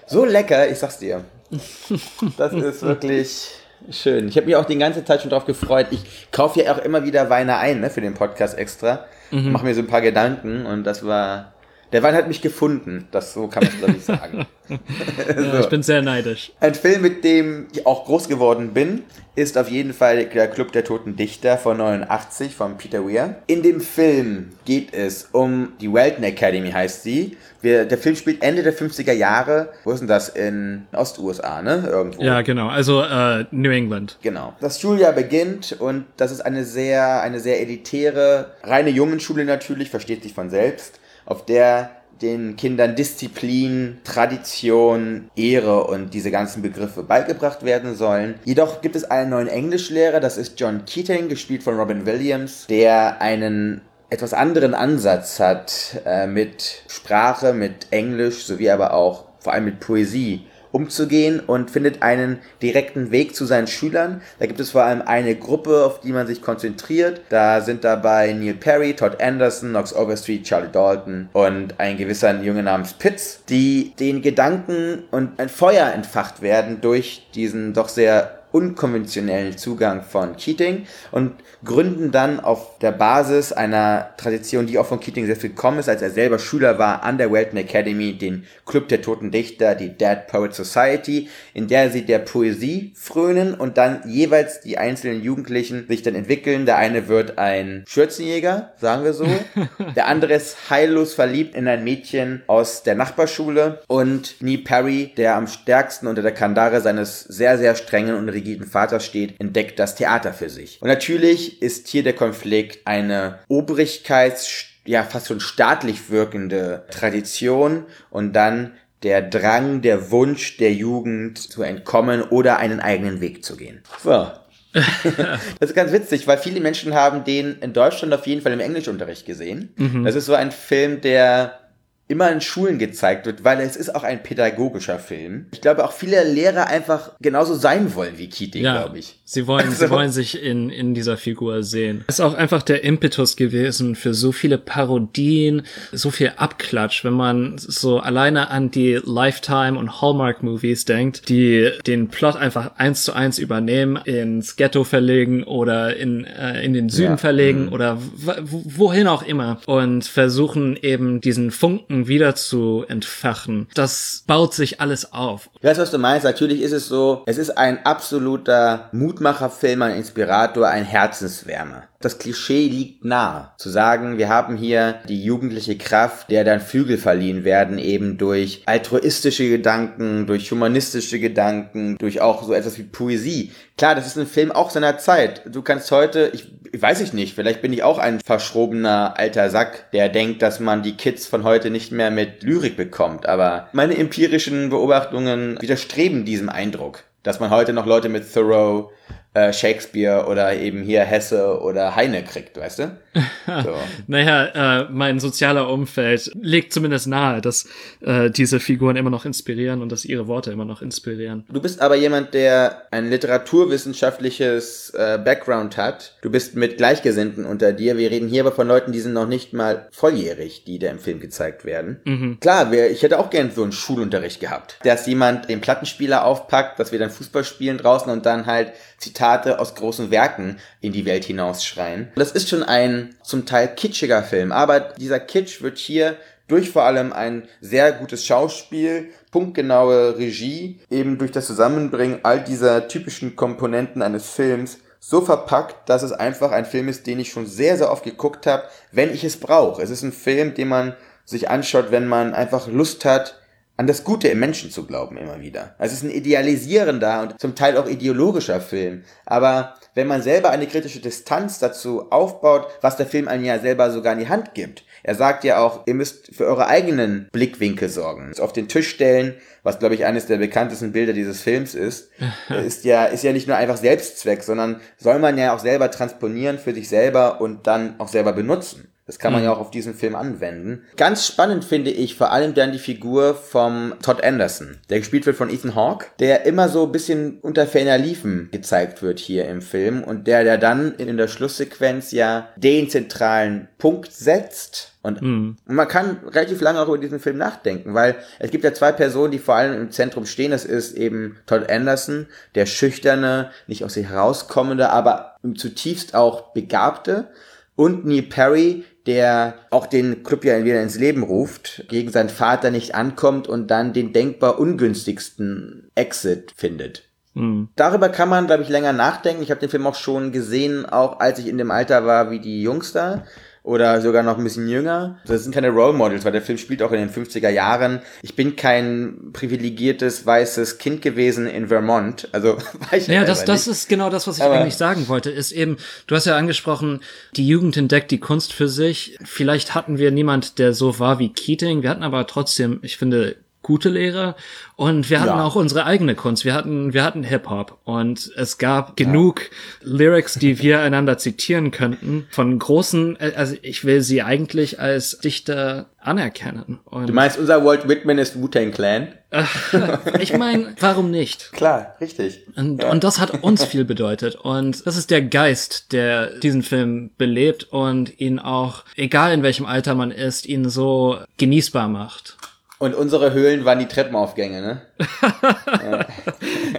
so 0.07 0.25
lecker, 0.25 0.67
ich 0.69 0.79
sag's 0.79 0.99
dir. 0.99 1.23
Das 2.37 2.53
ist 2.53 2.81
wirklich 2.81 3.51
schön. 3.91 4.27
Ich 4.27 4.37
habe 4.37 4.47
mich 4.47 4.55
auch 4.55 4.65
die 4.65 4.77
ganze 4.77 5.03
Zeit 5.03 5.21
schon 5.21 5.29
drauf 5.29 5.45
gefreut. 5.45 5.87
Ich 5.91 6.27
kaufe 6.31 6.61
ja 6.61 6.73
auch 6.73 6.77
immer 6.79 7.03
wieder 7.03 7.29
Weine 7.29 7.57
ein, 7.57 7.81
ne, 7.81 7.89
für 7.89 8.01
den 8.01 8.13
Podcast 8.13 8.57
extra. 8.57 9.05
Mache 9.51 9.65
mir 9.65 9.73
so 9.73 9.81
ein 9.81 9.87
paar 9.87 10.01
Gedanken 10.01 10.65
und 10.65 10.83
das 10.83 11.05
war. 11.05 11.53
Der 11.91 12.03
Wein 12.03 12.15
hat 12.15 12.27
mich 12.27 12.41
gefunden. 12.41 13.07
Das 13.11 13.33
so 13.33 13.47
kann 13.47 13.63
man 13.63 13.71
es, 13.71 13.77
glaube 13.79 13.95
ich, 13.97 14.03
sagen. 14.03 14.45
Ja, 14.67 15.59
ich 15.59 15.69
bin 15.69 15.83
sehr 15.83 16.01
neidisch. 16.01 16.51
Ein 16.59 16.73
Film, 16.73 17.03
mit 17.03 17.23
dem 17.23 17.67
ich 17.71 17.85
auch 17.85 18.05
groß 18.05 18.27
geworden 18.27 18.73
bin, 18.73 19.03
ist 19.35 19.57
auf 19.57 19.69
jeden 19.69 19.93
Fall 19.93 20.25
der 20.25 20.47
Club 20.47 20.71
der 20.71 20.83
Toten 20.83 21.15
Dichter 21.15 21.57
von 21.57 21.77
89 21.77 22.55
von 22.55 22.77
Peter 22.77 23.05
Weir. 23.05 23.35
In 23.47 23.61
dem 23.63 23.81
Film 23.81 24.53
geht 24.65 24.93
es 24.93 25.29
um 25.33 25.73
die 25.81 25.93
Welton 25.93 26.23
Academy, 26.23 26.71
heißt 26.71 27.03
sie. 27.03 27.37
Wir, 27.61 27.85
der 27.85 27.97
Film 27.97 28.15
spielt 28.15 28.41
Ende 28.41 28.63
der 28.63 28.73
50er 28.73 29.11
Jahre. 29.11 29.69
Wo 29.83 29.91
ist 29.91 29.99
denn 29.99 30.07
das? 30.07 30.29
In 30.29 30.87
Ost-USA, 30.93 31.61
ne? 31.61 31.83
Irgendwo. 31.87 32.23
Ja, 32.23 32.41
genau. 32.41 32.69
Also 32.69 33.01
äh, 33.01 33.45
New 33.51 33.71
England. 33.71 34.17
Genau. 34.21 34.53
Das 34.61 34.79
Schuljahr 34.79 35.13
beginnt 35.13 35.75
und 35.79 36.05
das 36.17 36.31
ist 36.31 36.41
eine 36.41 36.63
sehr, 36.63 37.21
eine 37.21 37.39
sehr 37.39 37.59
elitäre, 37.61 38.53
reine 38.63 38.89
Jungenschule 38.89 39.45
natürlich, 39.45 39.89
versteht 39.89 40.23
sich 40.23 40.33
von 40.33 40.49
selbst, 40.49 40.99
auf 41.25 41.45
der 41.45 41.91
den 42.21 42.55
Kindern 42.55 42.95
Disziplin, 42.95 43.97
Tradition, 44.03 45.29
Ehre 45.35 45.85
und 45.85 46.13
diese 46.13 46.31
ganzen 46.31 46.61
Begriffe 46.61 47.03
beigebracht 47.03 47.65
werden 47.65 47.95
sollen. 47.95 48.35
Jedoch 48.45 48.81
gibt 48.81 48.95
es 48.95 49.03
einen 49.03 49.31
neuen 49.31 49.47
Englischlehrer, 49.47 50.19
das 50.19 50.37
ist 50.37 50.59
John 50.59 50.85
Keating, 50.85 51.27
gespielt 51.27 51.63
von 51.63 51.77
Robin 51.77 52.05
Williams, 52.05 52.67
der 52.67 53.21
einen 53.21 53.81
etwas 54.09 54.33
anderen 54.33 54.73
Ansatz 54.73 55.39
hat 55.39 56.01
äh, 56.05 56.27
mit 56.27 56.83
Sprache, 56.87 57.53
mit 57.53 57.87
Englisch 57.91 58.45
sowie 58.45 58.69
aber 58.69 58.93
auch 58.93 59.25
vor 59.39 59.53
allem 59.53 59.65
mit 59.65 59.79
Poesie 59.79 60.45
umzugehen 60.75 61.39
und 61.39 61.71
findet 61.71 62.01
einen 62.03 62.39
direkten 62.61 63.09
Weg 63.11 63.33
zu 63.33 63.45
seinen 63.45 63.67
Schülern. 63.67 64.21
Da 64.39 64.45
gibt 64.45 64.59
es 64.59 64.71
vor 64.71 64.83
allem 64.83 65.01
eine 65.01 65.35
Gruppe, 65.35 65.85
auf 65.85 66.01
die 66.01 66.11
man 66.11 66.27
sich 66.27 66.41
konzentriert. 66.41 67.21
Da 67.29 67.61
sind 67.61 67.85
dabei 67.85 68.33
Neil 68.33 68.55
Perry, 68.55 68.93
Todd 68.93 69.21
Anderson, 69.21 69.69
Knox 69.69 69.95
Overstreet, 69.95 70.43
Charlie 70.43 70.71
Dalton 70.71 71.29
und 71.31 71.79
ein 71.79 71.95
gewisser 71.95 72.35
Junge 72.41 72.63
namens 72.63 72.93
Pitts, 72.93 73.43
die 73.47 73.93
den 73.97 74.21
Gedanken 74.21 75.05
und 75.11 75.39
ein 75.39 75.47
Feuer 75.47 75.93
entfacht 75.93 76.41
werden 76.41 76.81
durch 76.81 77.27
diesen 77.33 77.73
doch 77.73 77.87
sehr 77.87 78.44
unkonventionellen 78.55 79.57
Zugang 79.57 80.01
von 80.01 80.37
Keating 80.37 80.85
und 81.11 81.33
gründen 81.65 82.11
dann 82.11 82.39
auf 82.39 82.79
der 82.79 82.93
Basis 82.93 83.51
einer 83.51 84.11
Tradition, 84.15 84.65
die 84.65 84.77
auch 84.77 84.85
von 84.85 85.01
Keating 85.01 85.25
sehr 85.25 85.35
viel 85.35 85.49
gekommen 85.49 85.79
ist, 85.79 85.89
als 85.89 86.01
er 86.01 86.09
selber 86.09 86.39
Schüler 86.39 86.79
war 86.79 87.03
an 87.03 87.17
der 87.17 87.33
Welton 87.33 87.57
Academy, 87.57 88.17
den 88.17 88.45
Club 88.65 88.87
der 88.87 89.01
Toten 89.01 89.29
Dichter, 89.29 89.75
die 89.75 89.89
Dead 89.89 90.27
Poet 90.27 90.53
Society, 90.53 91.27
in 91.53 91.67
der 91.67 91.89
sie 91.89 92.03
der 92.03 92.19
Poesie 92.19 92.93
frönen 92.95 93.55
und 93.55 93.77
dann 93.77 94.03
jeweils 94.07 94.61
die 94.61 94.77
einzelnen 94.77 95.21
Jugendlichen 95.21 95.87
sich 95.89 96.01
dann 96.01 96.15
entwickeln. 96.15 96.65
Der 96.65 96.77
eine 96.77 97.09
wird 97.09 97.37
ein 97.37 97.83
Schürzenjäger, 97.89 98.71
sagen 98.77 99.03
wir 99.03 99.11
so. 99.11 99.27
der 99.97 100.07
andere 100.07 100.35
ist 100.35 100.69
heillos 100.69 101.13
verliebt 101.13 101.55
in 101.55 101.67
ein 101.67 101.83
Mädchen 101.83 102.43
aus 102.47 102.83
der 102.83 102.95
Nachbarschule 102.95 103.81
und 103.87 104.35
Nee 104.39 104.59
Perry, 104.59 105.11
der 105.17 105.35
am 105.35 105.47
stärksten 105.47 106.07
unter 106.07 106.21
der 106.21 106.33
Kandare 106.33 106.79
seines 106.79 107.21
sehr, 107.21 107.57
sehr 107.57 107.75
strengen 107.75 108.15
und 108.15 108.29
rigiden 108.45 108.67
Vaters 108.67 109.05
steht, 109.05 109.39
entdeckt 109.39 109.79
das 109.79 109.95
Theater 109.95 110.33
für 110.33 110.49
sich. 110.49 110.81
Und 110.81 110.87
natürlich 110.87 111.61
ist 111.61 111.87
hier 111.87 112.03
der 112.03 112.13
Konflikt 112.13 112.85
eine 112.85 113.39
Obrigkeits, 113.47 114.65
ja, 114.85 115.03
fast 115.03 115.27
schon 115.27 115.39
staatlich 115.39 116.09
wirkende 116.09 116.85
Tradition 116.91 117.85
und 118.11 118.33
dann 118.33 118.73
der 119.03 119.21
Drang, 119.21 119.81
der 119.81 120.11
Wunsch 120.11 120.57
der 120.57 120.73
Jugend 120.73 121.37
zu 121.37 121.63
entkommen 121.63 122.21
oder 122.21 122.57
einen 122.57 122.79
eigenen 122.79 123.21
Weg 123.21 123.43
zu 123.43 123.57
gehen. 123.57 123.81
So. 124.03 124.31
das 124.73 125.69
ist 125.69 125.75
ganz 125.75 125.91
witzig, 125.93 126.27
weil 126.27 126.37
viele 126.37 126.59
Menschen 126.59 126.93
haben 126.93 127.23
den 127.23 127.59
in 127.59 127.71
Deutschland 127.71 128.13
auf 128.13 128.27
jeden 128.27 128.41
Fall 128.41 128.51
im 128.51 128.59
Englischunterricht 128.59 129.25
gesehen. 129.25 129.73
Das 130.03 130.15
ist 130.15 130.25
so 130.25 130.33
ein 130.33 130.51
Film, 130.51 130.99
der 130.99 131.59
immer 132.07 132.31
in 132.31 132.39
Schulen 132.39 132.77
gezeigt 132.77 133.25
wird, 133.25 133.43
weil 133.43 133.59
es 133.61 133.75
ist 133.75 133.95
auch 133.95 134.03
ein 134.03 134.21
pädagogischer 134.21 134.99
Film. 134.99 135.47
Ich 135.51 135.61
glaube 135.61 135.83
auch 135.83 135.91
viele 135.91 136.23
Lehrer 136.23 136.67
einfach 136.67 137.11
genauso 137.19 137.55
sein 137.55 137.95
wollen 137.95 138.17
wie 138.17 138.29
Keating, 138.29 138.63
Ja, 138.63 138.83
glaube 138.83 138.99
ich. 138.99 139.19
sie 139.25 139.47
wollen, 139.47 139.71
sie 139.71 139.81
Also- 139.83 139.89
wollen 139.95 140.11
sich 140.11 140.41
in, 140.43 140.69
in 140.69 140.93
dieser 140.93 141.17
Figur 141.17 141.63
sehen. 141.63 142.03
Ist 142.07 142.21
auch 142.21 142.35
einfach 142.35 142.61
der 142.61 142.83
Impetus 142.83 143.35
gewesen 143.35 143.95
für 143.95 144.13
so 144.13 144.31
viele 144.31 144.59
Parodien, 144.59 145.63
so 145.91 146.11
viel 146.11 146.33
Abklatsch, 146.37 147.03
wenn 147.03 147.13
man 147.13 147.57
so 147.57 147.99
alleine 147.99 148.49
an 148.51 148.69
die 148.69 148.99
Lifetime 149.03 149.77
und 149.77 150.01
Hallmark 150.01 150.43
Movies 150.43 150.85
denkt, 150.85 151.27
die 151.29 151.71
den 151.87 152.09
Plot 152.09 152.35
einfach 152.35 152.75
eins 152.77 153.03
zu 153.03 153.13
eins 153.13 153.39
übernehmen, 153.39 153.97
ins 154.05 154.55
Ghetto 154.57 154.83
verlegen 154.83 155.43
oder 155.43 155.95
in, 155.97 156.23
äh, 156.25 156.63
in 156.63 156.73
den 156.73 156.89
Süden 156.89 157.11
Ja. 157.13 157.17
verlegen 157.17 157.69
oder 157.69 157.97
w- 157.99 158.41
wohin 158.43 159.07
auch 159.07 159.23
immer 159.23 159.59
und 159.65 160.05
versuchen 160.05 160.77
eben 160.79 161.19
diesen 161.19 161.49
Funken 161.51 161.94
wieder 162.07 162.35
zu 162.35 162.85
entfachen. 162.87 163.67
Das 163.73 164.23
baut 164.27 164.53
sich 164.53 164.81
alles 164.81 165.13
auf. 165.13 165.49
Ich 165.57 165.63
weiß, 165.63 165.77
was 165.77 165.91
du 165.91 165.97
meinst. 165.97 166.25
Natürlich 166.25 166.61
ist 166.61 166.73
es 166.73 166.87
so, 166.87 167.23
es 167.25 167.37
ist 167.37 167.57
ein 167.57 167.85
absoluter 167.85 168.89
Mutmacherfilm, 168.91 169.81
ein 169.81 169.95
Inspirator, 169.95 170.67
ein 170.67 170.83
Herzenswärmer. 170.83 171.83
Das 172.01 172.19
Klischee 172.19 172.67
liegt 172.67 173.03
nahe, 173.03 173.51
zu 173.57 173.69
sagen, 173.69 174.19
wir 174.19 174.29
haben 174.29 174.57
hier 174.57 174.99
die 175.09 175.23
jugendliche 175.23 175.75
Kraft, 175.75 176.29
der 176.29 176.43
dann 176.43 176.59
Flügel 176.59 176.99
verliehen 176.99 177.43
werden, 177.43 177.79
eben 177.79 178.19
durch 178.19 178.61
altruistische 178.67 179.49
Gedanken, 179.49 180.27
durch 180.27 180.51
humanistische 180.51 181.19
Gedanken, 181.19 181.97
durch 181.97 182.21
auch 182.21 182.43
so 182.43 182.53
etwas 182.53 182.77
wie 182.77 182.83
Poesie. 182.83 183.53
Klar, 183.77 183.95
das 183.95 184.05
ist 184.05 184.17
ein 184.19 184.27
Film 184.27 184.51
auch 184.51 184.69
seiner 184.69 184.99
Zeit. 184.99 185.41
Du 185.51 185.63
kannst 185.63 185.89
heute, 185.89 186.29
ich 186.33 186.54
weiß 186.77 187.01
ich 187.01 187.13
nicht, 187.13 187.35
vielleicht 187.35 187.61
bin 187.61 187.73
ich 187.73 187.83
auch 187.83 187.97
ein 187.97 188.19
verschrobener 188.19 189.15
alter 189.17 189.49
Sack, 189.49 189.91
der 189.91 190.09
denkt, 190.09 190.41
dass 190.41 190.59
man 190.59 190.83
die 190.83 190.95
Kids 190.95 191.27
von 191.27 191.43
heute 191.43 191.69
nicht 191.69 191.91
mehr 191.91 192.11
mit 192.11 192.43
Lyrik 192.43 192.77
bekommt. 192.77 193.25
Aber 193.25 193.69
meine 193.73 193.97
empirischen 193.97 194.69
Beobachtungen 194.69 195.61
widerstreben 195.61 196.25
diesem 196.25 196.49
Eindruck, 196.49 197.03
dass 197.23 197.39
man 197.39 197.49
heute 197.49 197.73
noch 197.73 197.85
Leute 197.85 198.09
mit 198.09 198.31
Thoreau, 198.31 198.91
äh, 199.35 199.51
Shakespeare 199.51 200.25
oder 200.27 200.55
eben 200.55 200.81
hier 200.81 201.01
Hesse 201.01 201.59
oder 201.61 201.95
Heine 201.95 202.23
kriegt, 202.23 202.57
weißt 202.57 202.79
du? 202.79 202.97
So. 203.45 203.75
Naja, 204.07 204.81
äh, 204.81 204.87
mein 204.91 205.19
sozialer 205.19 205.69
Umfeld 205.69 206.31
legt 206.41 206.73
zumindest 206.73 207.07
nahe, 207.07 207.41
dass 207.41 207.67
äh, 208.01 208.29
diese 208.31 208.59
Figuren 208.59 208.95
immer 208.95 209.11
noch 209.11 209.23
inspirieren 209.23 209.81
und 209.81 209.91
dass 209.91 210.03
ihre 210.03 210.27
Worte 210.27 210.51
immer 210.51 210.65
noch 210.65 210.81
inspirieren. 210.81 211.45
Du 211.49 211.61
bist 211.61 211.79
aber 211.79 211.95
jemand, 211.95 212.33
der 212.33 212.87
ein 212.91 213.09
literaturwissenschaftliches 213.09 214.89
äh, 214.97 215.19
Background 215.23 215.77
hat. 215.77 216.17
Du 216.21 216.31
bist 216.31 216.55
mit 216.55 216.77
Gleichgesinnten 216.77 217.45
unter 217.45 217.71
dir. 217.71 217.97
Wir 217.97 218.09
reden 218.09 218.27
hier 218.27 218.41
aber 218.41 218.51
von 218.51 218.67
Leuten, 218.67 218.91
die 218.91 218.99
sind 218.99 219.13
noch 219.13 219.27
nicht 219.27 219.53
mal 219.53 219.87
volljährig, 219.91 220.63
die 220.65 220.79
da 220.79 220.89
im 220.89 220.99
Film 220.99 221.19
gezeigt 221.19 221.65
werden. 221.65 222.37
Klar, 222.41 222.71
wir, 222.71 222.89
ich 222.89 223.03
hätte 223.03 223.19
auch 223.19 223.29
gern 223.29 223.51
so 223.51 223.63
einen 223.63 223.71
Schulunterricht 223.71 224.39
gehabt, 224.39 224.79
dass 224.83 225.05
jemand 225.05 225.49
den 225.49 225.61
Plattenspieler 225.61 226.25
aufpackt, 226.25 226.79
dass 226.79 226.91
wir 226.91 226.99
dann 226.99 227.11
Fußball 227.11 227.43
spielen 227.43 227.77
draußen 227.77 228.11
und 228.11 228.25
dann 228.25 228.47
halt 228.47 228.73
Zitate 229.05 229.59
aus 229.59 229.75
großen 229.75 230.11
Werken 230.11 230.57
in 230.81 230.91
die 230.91 231.05
Welt 231.05 231.25
hinausschreien. 231.25 232.11
Das 232.15 232.31
ist 232.31 232.49
schon 232.49 232.63
ein 232.63 233.15
zum 233.23 233.45
Teil 233.45 233.73
kitschiger 233.75 234.23
Film, 234.23 234.51
aber 234.51 234.79
dieser 234.79 235.19
Kitsch 235.19 235.61
wird 235.61 235.77
hier 235.77 236.17
durch 236.47 236.69
vor 236.69 236.83
allem 236.83 237.13
ein 237.13 237.47
sehr 237.61 237.91
gutes 237.91 238.25
Schauspiel, 238.25 239.09
punktgenaue 239.31 240.17
Regie, 240.17 240.79
eben 240.89 241.17
durch 241.17 241.31
das 241.31 241.47
Zusammenbringen 241.47 242.19
all 242.23 242.43
dieser 242.43 242.87
typischen 242.87 243.35
Komponenten 243.35 244.01
eines 244.01 244.29
Films 244.29 244.79
so 244.99 245.21
verpackt, 245.21 245.87
dass 245.87 246.03
es 246.03 246.11
einfach 246.11 246.51
ein 246.51 246.65
Film 246.65 246.87
ist, 246.87 247.05
den 247.05 247.19
ich 247.19 247.31
schon 247.31 247.45
sehr, 247.45 247.77
sehr 247.77 247.91
oft 247.91 248.03
geguckt 248.03 248.47
habe, 248.47 248.63
wenn 248.91 249.13
ich 249.13 249.23
es 249.23 249.37
brauche. 249.37 249.81
Es 249.81 249.91
ist 249.91 250.01
ein 250.01 250.11
Film, 250.11 250.55
den 250.55 250.67
man 250.67 250.95
sich 251.25 251.49
anschaut, 251.49 251.91
wenn 251.91 252.07
man 252.07 252.33
einfach 252.33 252.67
Lust 252.67 253.05
hat, 253.05 253.39
an 253.77 253.87
das 253.87 254.03
Gute 254.03 254.29
im 254.29 254.39
Menschen 254.39 254.71
zu 254.71 254.85
glauben 254.85 255.17
immer 255.17 255.41
wieder. 255.41 255.75
Also 255.77 255.93
es 255.93 256.03
ist 256.03 256.09
ein 256.09 256.15
idealisierender 256.15 257.21
und 257.21 257.39
zum 257.39 257.55
Teil 257.55 257.77
auch 257.77 257.87
ideologischer 257.87 258.61
Film. 258.61 259.03
Aber 259.25 259.75
wenn 259.95 260.07
man 260.07 260.21
selber 260.21 260.49
eine 260.49 260.67
kritische 260.67 260.99
Distanz 260.99 261.59
dazu 261.59 262.11
aufbaut, 262.11 262.67
was 262.81 262.97
der 262.97 263.05
Film 263.05 263.27
einem 263.27 263.43
ja 263.43 263.59
selber 263.59 263.91
sogar 263.91 264.13
in 264.13 264.19
die 264.19 264.29
Hand 264.29 264.53
gibt. 264.53 264.83
Er 265.03 265.15
sagt 265.15 265.43
ja 265.43 265.59
auch, 265.59 265.85
ihr 265.87 265.93
müsst 265.93 266.33
für 266.35 266.45
eure 266.45 266.67
eigenen 266.67 267.27
Blickwinkel 267.31 267.89
sorgen. 267.89 268.33
Auf 268.39 268.53
den 268.53 268.67
Tisch 268.67 268.89
stellen, 268.89 269.35
was 269.63 269.79
glaube 269.79 269.95
ich 269.95 270.05
eines 270.05 270.25
der 270.25 270.37
bekanntesten 270.37 270.93
Bilder 270.93 271.13
dieses 271.13 271.41
Films 271.41 271.75
ist, 271.75 272.09
ist 272.65 272.85
ja, 272.85 273.05
ist 273.05 273.23
ja 273.23 273.33
nicht 273.33 273.47
nur 273.47 273.57
einfach 273.57 273.77
Selbstzweck, 273.77 274.43
sondern 274.43 274.81
soll 274.97 275.19
man 275.19 275.37
ja 275.37 275.53
auch 275.53 275.59
selber 275.59 275.91
transponieren 275.91 276.59
für 276.59 276.73
sich 276.73 276.89
selber 276.89 277.41
und 277.41 277.67
dann 277.67 277.99
auch 277.99 278.07
selber 278.07 278.33
benutzen. 278.33 278.87
Das 279.07 279.19
kann 279.19 279.31
man 279.33 279.41
Mhm. 279.41 279.45
ja 279.45 279.53
auch 279.53 279.59
auf 279.59 279.69
diesen 279.69 279.93
Film 279.93 280.15
anwenden. 280.15 280.83
Ganz 280.97 281.27
spannend 281.27 281.63
finde 281.63 281.91
ich 281.91 282.15
vor 282.15 282.31
allem 282.31 282.55
dann 282.55 282.71
die 282.71 282.79
Figur 282.79 283.35
vom 283.35 283.93
Todd 284.01 284.23
Anderson, 284.23 284.77
der 284.89 284.97
gespielt 284.97 285.27
wird 285.27 285.35
von 285.37 285.51
Ethan 285.51 285.75
Hawke, 285.75 286.07
der 286.19 286.47
immer 286.47 286.69
so 286.69 286.85
ein 286.87 286.91
bisschen 286.91 287.39
unter 287.41 287.67
ferner 287.67 287.99
Liefen 287.99 288.49
gezeigt 288.51 289.03
wird 289.03 289.19
hier 289.19 289.47
im 289.47 289.61
Film 289.61 290.03
und 290.03 290.25
der, 290.25 290.43
der 290.43 290.57
dann 290.57 290.95
in 290.95 291.15
der 291.17 291.27
Schlusssequenz 291.27 292.11
ja 292.13 292.49
den 292.55 292.89
zentralen 292.89 293.67
Punkt 293.77 294.11
setzt. 294.11 294.93
Und 295.03 295.21
Mhm. 295.21 295.57
man 295.67 295.87
kann 295.87 296.17
relativ 296.25 296.61
lange 296.61 296.79
auch 296.79 296.87
über 296.87 296.97
diesen 296.97 297.19
Film 297.19 297.37
nachdenken, 297.37 297.93
weil 297.93 298.15
es 298.39 298.49
gibt 298.49 298.63
ja 298.63 298.73
zwei 298.73 298.91
Personen, 298.91 299.29
die 299.31 299.37
vor 299.37 299.53
allem 299.53 299.79
im 299.79 299.91
Zentrum 299.91 300.25
stehen. 300.25 300.49
Das 300.49 300.65
ist 300.65 300.97
eben 300.97 301.37
Todd 301.45 301.69
Anderson, 301.69 302.25
der 302.55 302.65
schüchterne, 302.65 303.51
nicht 303.67 303.83
aus 303.83 303.93
sich 303.93 304.09
herauskommende, 304.09 304.89
aber 304.89 305.35
zutiefst 305.55 306.15
auch 306.15 306.53
begabte. 306.53 307.27
Und 307.75 308.05
Neil 308.05 308.23
Perry, 308.23 308.83
der 309.05 309.55
auch 309.69 309.87
den 309.87 310.23
Club 310.23 310.45
ja 310.45 310.63
wieder 310.63 310.81
ins 310.81 310.97
Leben 310.97 311.23
ruft, 311.23 311.85
gegen 311.89 312.11
seinen 312.11 312.29
Vater 312.29 312.71
nicht 312.71 312.95
ankommt 312.95 313.47
und 313.47 313.69
dann 313.69 313.93
den 313.93 314.13
denkbar 314.13 314.59
ungünstigsten 314.59 315.91
Exit 315.95 316.53
findet. 316.55 317.03
Mhm. 317.35 317.69
Darüber 317.75 318.09
kann 318.09 318.29
man, 318.29 318.47
glaube 318.47 318.63
ich, 318.63 318.69
länger 318.69 318.93
nachdenken. 318.93 319.43
Ich 319.43 319.51
habe 319.51 319.59
den 319.59 319.69
Film 319.69 319.85
auch 319.85 319.95
schon 319.95 320.31
gesehen, 320.31 320.85
auch 320.85 321.19
als 321.19 321.39
ich 321.39 321.47
in 321.47 321.57
dem 321.57 321.71
Alter 321.71 322.05
war 322.05 322.31
wie 322.31 322.39
die 322.39 322.63
Jungs 322.63 322.93
da. 322.93 323.25
Oder 323.65 323.99
sogar 323.99 324.21
noch 324.21 324.37
ein 324.37 324.43
bisschen 324.43 324.67
jünger. 324.69 325.17
Das 325.25 325.41
sind 325.43 325.51
keine 325.51 325.69
Role 325.69 325.93
Models, 325.93 326.23
weil 326.23 326.31
der 326.31 326.43
Film 326.43 326.59
spielt 326.59 326.83
auch 326.83 326.91
in 326.91 326.99
den 326.99 327.09
50er 327.09 327.49
Jahren. 327.49 327.99
Ich 328.21 328.35
bin 328.35 328.55
kein 328.55 329.31
privilegiertes 329.33 330.23
weißes 330.23 330.77
Kind 330.77 331.01
gewesen 331.01 331.47
in 331.47 331.67
Vermont. 331.67 332.27
Also 332.31 332.57
war 332.89 332.93
ich 332.93 333.07
Ja, 333.07 333.25
das, 333.25 333.39
selber 333.39 333.53
das 333.53 333.65
nicht. 333.65 333.75
ist 333.75 333.89
genau 333.89 334.11
das, 334.11 334.27
was 334.27 334.37
ich 334.37 334.43
Aber- 334.43 334.59
eigentlich 334.59 334.75
sagen 334.75 335.07
wollte, 335.07 335.31
ist 335.31 335.51
eben, 335.51 335.77
du 336.05 336.15
hast 336.15 336.25
ja 336.25 336.37
angesprochen, 336.37 336.99
die 337.35 337.47
Jugend 337.47 337.75
entdeckt 337.75 338.11
die 338.11 338.19
Kunst 338.19 338.53
für 338.53 338.67
sich. 338.69 339.17
Vielleicht 339.23 339.73
hatten 339.73 339.97
wir 339.97 340.11
niemand, 340.11 340.59
der 340.59 340.73
so 340.75 340.99
war 340.99 341.17
wie 341.17 341.33
Keating. 341.33 341.81
Wir 341.81 341.89
hatten 341.89 342.03
aber 342.03 342.27
trotzdem, 342.27 342.77
ich 342.83 342.97
finde, 342.97 343.35
gute 343.65 343.89
Lehrer 343.89 344.35
und 344.75 345.09
wir 345.09 345.19
hatten 345.21 345.37
Ja. 345.39 345.43
auch 345.43 345.55
unsere 345.55 345.85
eigene 345.85 346.13
Kunst. 346.13 346.45
Wir 346.45 346.53
hatten, 346.53 346.93
wir 346.93 347.03
hatten 347.03 347.23
Hip-Hop 347.23 347.79
und 347.83 348.31
es 348.37 348.59
gab 348.59 348.95
genug 348.95 349.41
Lyrics, 349.81 350.35
die 350.35 350.59
wir 350.61 350.81
einander 350.81 351.17
zitieren 351.17 351.71
könnten 351.71 352.27
von 352.29 352.59
großen, 352.59 353.17
also 353.35 353.55
ich 353.63 353.83
will 353.83 354.01
sie 354.01 354.21
eigentlich 354.21 354.79
als 354.79 355.17
Dichter 355.17 355.87
anerkennen. 355.99 356.79
Und 356.85 357.07
Du 357.09 357.13
meinst, 357.13 357.39
unser 357.39 357.65
Walt 357.65 357.87
Whitman 357.89 358.19
ist 358.19 358.39
Wu-Tang 358.39 358.71
Clan? 358.71 359.07
ich 360.19 360.37
meine, 360.37 360.75
warum 360.79 361.09
nicht? 361.09 361.51
Klar, 361.51 361.95
richtig. 361.99 362.41
Und, 362.55 362.83
und 362.83 363.03
das 363.03 363.19
hat 363.19 363.43
uns 363.43 363.65
viel 363.65 363.83
bedeutet. 363.83 364.35
Und 364.35 364.85
das 364.85 364.95
ist 364.95 365.09
der 365.09 365.23
Geist, 365.23 365.91
der 365.91 366.27
diesen 366.39 366.61
Film 366.61 367.09
belebt 367.17 367.63
und 367.71 368.19
ihn 368.19 368.37
auch, 368.37 368.83
egal 368.95 369.33
in 369.33 369.41
welchem 369.41 369.65
Alter 369.65 369.95
man 369.95 370.11
ist, 370.11 370.45
ihn 370.45 370.69
so 370.69 371.17
genießbar 371.37 371.87
macht. 371.87 372.37
Und 372.77 372.93
unsere 372.93 373.31
Höhlen 373.31 373.63
waren 373.63 373.79
die 373.79 373.87
Treppenaufgänge, 373.87 374.61
ne? 374.61 374.81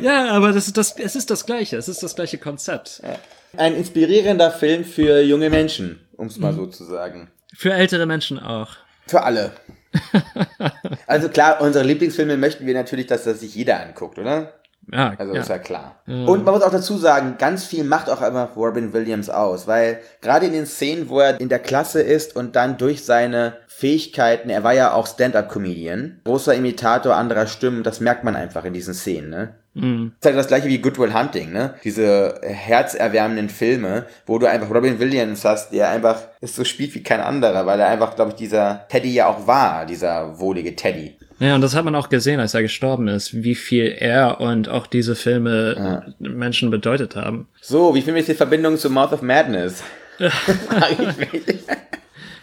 Ja, 0.03 0.31
aber 0.33 0.53
das 0.53 0.67
ist 0.67 0.77
das, 0.77 0.99
es 0.99 1.17
ist 1.17 1.31
das 1.31 1.47
Gleiche. 1.47 1.77
Es 1.77 1.89
ist 1.89 2.03
das 2.03 2.15
gleiche 2.15 2.39
Konzept. 2.39 3.01
Ein 3.57 3.75
inspirierender 3.75 4.51
Film 4.51 4.85
für 4.85 5.23
junge 5.23 5.49
Menschen, 5.49 6.07
um 6.17 6.27
es 6.27 6.37
mal 6.37 6.53
so 6.53 6.67
zu 6.67 6.85
sagen. 6.85 7.31
Für 7.55 7.73
ältere 7.73 8.05
Menschen 8.05 8.39
auch. 8.39 8.77
Für 9.07 9.23
alle. 9.23 9.53
also 11.07 11.29
klar, 11.29 11.61
unsere 11.61 11.85
Lieblingsfilme 11.85 12.37
möchten 12.37 12.67
wir 12.67 12.75
natürlich, 12.75 13.07
dass 13.07 13.25
das 13.25 13.41
sich 13.41 13.55
jeder 13.55 13.81
anguckt, 13.81 14.19
oder? 14.19 14.53
Ja, 14.93 15.15
Also 15.19 15.35
ja. 15.35 15.41
ist 15.41 15.49
ja 15.49 15.59
klar. 15.59 15.97
Und 16.07 16.45
man 16.45 16.55
muss 16.55 16.63
auch 16.63 16.71
dazu 16.71 16.97
sagen, 16.97 17.37
ganz 17.39 17.65
viel 17.65 17.83
macht 17.83 18.09
auch 18.09 18.23
einfach 18.23 18.57
Robin 18.57 18.93
Williams 18.93 19.29
aus, 19.29 19.67
weil 19.67 19.99
gerade 20.21 20.47
in 20.47 20.53
den 20.53 20.67
Szenen, 20.67 21.09
wo 21.09 21.21
er 21.21 21.41
in 21.41 21.49
der 21.49 21.59
Klasse 21.59 22.01
ist 22.01 22.37
und 22.37 22.55
dann 22.55 22.79
durch 22.79 23.05
seine 23.05 23.55
Fähigkeiten, 23.67 24.49
er 24.49 24.65
war 24.65 24.75
ja 24.75 24.93
auch 24.93 25.07
Stand-up-Comedian, 25.07 26.21
großer 26.25 26.55
Imitator 26.55 27.15
anderer 27.15 27.47
Stimmen, 27.47 27.83
das 27.83 28.01
merkt 28.01 28.25
man 28.25 28.37
einfach 28.37 28.65
in 28.65 28.73
diesen 28.73 28.95
Szenen, 28.95 29.29
ne? 29.29 29.55
Mhm. 29.75 30.13
Das 30.21 30.31
ist 30.31 30.35
halt 30.35 30.39
das 30.39 30.47
gleiche 30.49 30.69
wie 30.69 30.79
Good 30.79 30.99
Will 30.99 31.13
Hunting, 31.13 31.53
ne? 31.53 31.75
Diese 31.85 32.41
herzerwärmenden 32.43 33.51
Filme, 33.51 34.07
wo 34.25 34.39
du 34.39 34.47
einfach 34.47 34.71
Robin 34.71 34.99
Williams 34.99 35.45
hast, 35.45 35.73
der 35.73 35.91
einfach 35.91 36.23
es 36.41 36.57
so 36.57 36.65
spielt 36.65 36.95
wie 36.95 37.03
kein 37.03 37.21
anderer, 37.21 37.67
weil 37.67 37.81
er 37.81 37.89
einfach, 37.89 38.15
glaube 38.15 38.31
ich, 38.31 38.37
dieser 38.37 38.87
Teddy 38.89 39.13
ja 39.13 39.27
auch 39.27 39.47
war, 39.47 39.85
dieser 39.85 40.39
wohlige 40.39 40.75
Teddy. 40.75 41.19
Ja, 41.39 41.55
und 41.55 41.61
das 41.61 41.75
hat 41.75 41.85
man 41.85 41.95
auch 41.95 42.09
gesehen, 42.09 42.41
als 42.41 42.55
er 42.55 42.63
gestorben 42.63 43.09
ist, 43.09 43.43
wie 43.43 43.55
viel 43.55 43.95
er 43.99 44.41
und 44.41 44.69
auch 44.69 44.87
diese 44.87 45.15
Filme 45.15 46.15
Menschen 46.19 46.71
bedeutet 46.71 47.15
haben. 47.15 47.49
So, 47.61 47.95
wie 47.95 48.03
viel 48.03 48.17
ist 48.17 48.29
die 48.29 48.35
Verbindung 48.35 48.79
zu 48.79 48.89
Mouth 48.89 49.13
of 49.13 49.23
Madness? 49.23 49.83
Frag 50.19 50.93
ich 50.99 51.17
mich. 51.19 51.59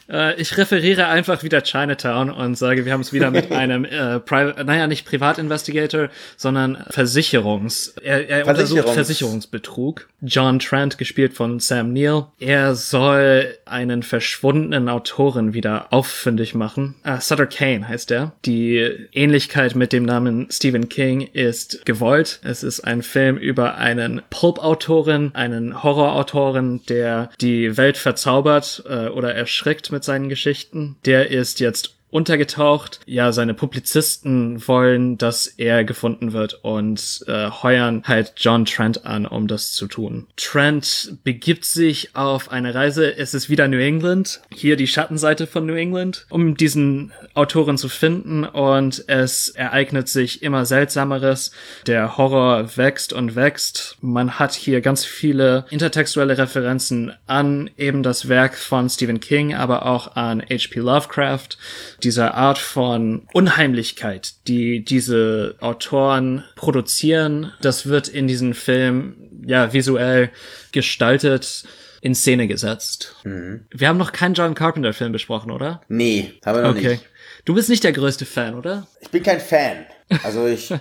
Äh, 0.10 0.40
ich 0.42 0.58
referiere 0.58 1.08
einfach 1.08 1.44
wieder 1.44 1.62
Chinatown 1.62 2.30
und 2.30 2.56
sage, 2.56 2.86
wir 2.86 2.94
haben 2.94 3.02
es 3.02 3.14
wieder 3.14 3.32
mit 3.32 3.52
einem, 3.52 3.86
äh, 3.86 4.20
Private, 4.20 4.64
naja, 4.66 4.88
nicht 4.88 5.06
Privatinvestigator, 5.06 6.10
sondern 6.38 6.84
Versicherungs, 6.90 7.96
er, 8.02 8.30
er 8.30 8.48
untersucht 8.48 8.88
Versicherungs- 8.88 8.94
Versicherungsbetrug. 8.94 10.08
John 10.22 10.60
Trent, 10.60 10.98
gespielt 10.98 11.34
von 11.34 11.60
Sam 11.60 11.94
Neill. 11.94 12.28
Er 12.40 12.76
soll 12.76 13.58
einen 13.66 14.04
verschwundenen 14.04 14.88
Autoren 14.88 15.54
wieder 15.54 15.88
auffündig 15.92 16.56
machen. 16.56 16.96
Äh, 17.04 17.20
Sutter 17.20 17.46
Kane 17.46 17.88
heißt 17.88 18.12
er. 18.12 18.32
Die 18.46 19.08
Ähnlichkeit 19.12 19.76
mit 19.76 19.92
dem 19.92 20.04
Namen 20.04 20.48
Stephen 20.50 20.88
King 20.90 21.22
ist 21.34 21.86
gewollt. 21.86 22.40
Es 22.44 22.64
ist 22.64 22.82
ein 22.82 23.02
Film 23.02 23.38
über 23.38 23.78
einen 23.78 24.22
Pulp-Autoren, 24.30 25.32
einen 25.36 25.84
Horrorautoren, 25.84 26.86
der 26.88 27.30
die 27.42 27.76
Welt 27.78 27.98
verzaubert 27.98 28.84
äh, 28.88 29.08
oder 29.08 29.36
erschreckt 29.36 29.92
mit 29.94 30.04
seinen 30.04 30.28
Geschichten. 30.28 30.98
Der 31.06 31.32
ist 31.32 31.62
jetzt 31.62 31.96
untergetaucht. 32.14 33.00
Ja, 33.08 33.32
seine 33.32 33.56
Publizisten 33.56 34.66
wollen, 34.68 35.18
dass 35.18 35.48
er 35.48 35.84
gefunden 35.84 36.32
wird 36.32 36.60
und 36.64 37.24
äh, 37.28 37.50
heuern 37.50 38.04
halt 38.06 38.34
John 38.38 38.66
Trent 38.66 39.06
an, 39.06 39.26
um 39.26 39.48
das 39.48 39.72
zu 39.74 39.88
tun. 39.88 40.28
Trent 40.38 41.18
begibt 41.24 41.66
sich 41.66 42.16
auf 42.16 42.52
eine 42.52 42.76
Reise. 42.76 43.18
Es 43.18 43.34
ist 43.34 43.50
wieder 43.50 43.68
New 43.68 43.80
England. 43.80 44.42
Hier 44.54 44.76
die 44.76 44.86
Schattenseite 44.86 45.48
von 45.48 45.66
New 45.66 45.74
England, 45.74 46.28
um 46.30 46.56
diesen 46.56 47.12
Autoren 47.34 47.80
zu 47.80 47.90
finden 47.90 48.44
und 48.44 49.04
es 49.08 49.50
ereignet 49.50 50.08
sich 50.08 50.44
immer 50.44 50.66
Seltsameres. 50.66 51.52
Der 51.88 52.18
Horror 52.18 52.78
wächst 52.78 53.12
und 53.12 53.36
wächst. 53.36 53.98
Man 54.02 54.38
hat 54.38 54.54
hier 54.54 54.82
ganz 54.82 55.04
viele 55.04 55.66
intertextuelle 55.72 56.38
Referenzen 56.38 57.14
an 57.26 57.72
eben 57.76 58.04
das 58.04 58.30
Werk 58.30 58.56
von 58.56 58.88
Stephen 58.88 59.20
King, 59.20 59.56
aber 59.56 59.88
auch 59.88 60.16
an 60.16 60.42
H.P. 60.42 60.80
Lovecraft 60.80 61.58
dieser 62.04 62.34
Art 62.36 62.58
von 62.58 63.28
Unheimlichkeit, 63.34 64.34
die 64.48 64.84
diese 64.84 65.56
Autoren 65.62 66.44
produzieren, 66.56 67.52
das 67.62 67.86
wird 67.88 68.08
in 68.08 68.28
diesem 68.28 68.54
Film 68.54 69.16
ja 69.46 69.74
visuell 69.74 70.30
gestaltet, 70.72 71.64
in 72.02 72.16
Szene 72.16 72.48
gesetzt. 72.48 73.16
Wir 73.24 73.88
haben 73.88 73.98
noch 73.98 74.12
keinen 74.12 74.34
John 74.34 74.56
Carpenter 74.56 74.94
Film 74.94 75.14
besprochen, 75.14 75.52
oder? 75.52 75.82
Nee, 75.88 76.34
haben 76.46 76.58
wir 76.58 76.64
noch 76.64 76.72
Okay. 76.72 76.90
nicht. 76.90 77.06
Du 77.46 77.54
bist 77.56 77.70
nicht 77.70 77.84
der 77.84 77.94
größte 77.94 78.26
Fan, 78.26 78.56
oder? 78.56 78.88
Ich 79.02 79.10
bin 79.10 79.24
kein 79.24 79.40
Fan. 79.40 79.86
Also 80.24 80.46
ich, 80.46 80.74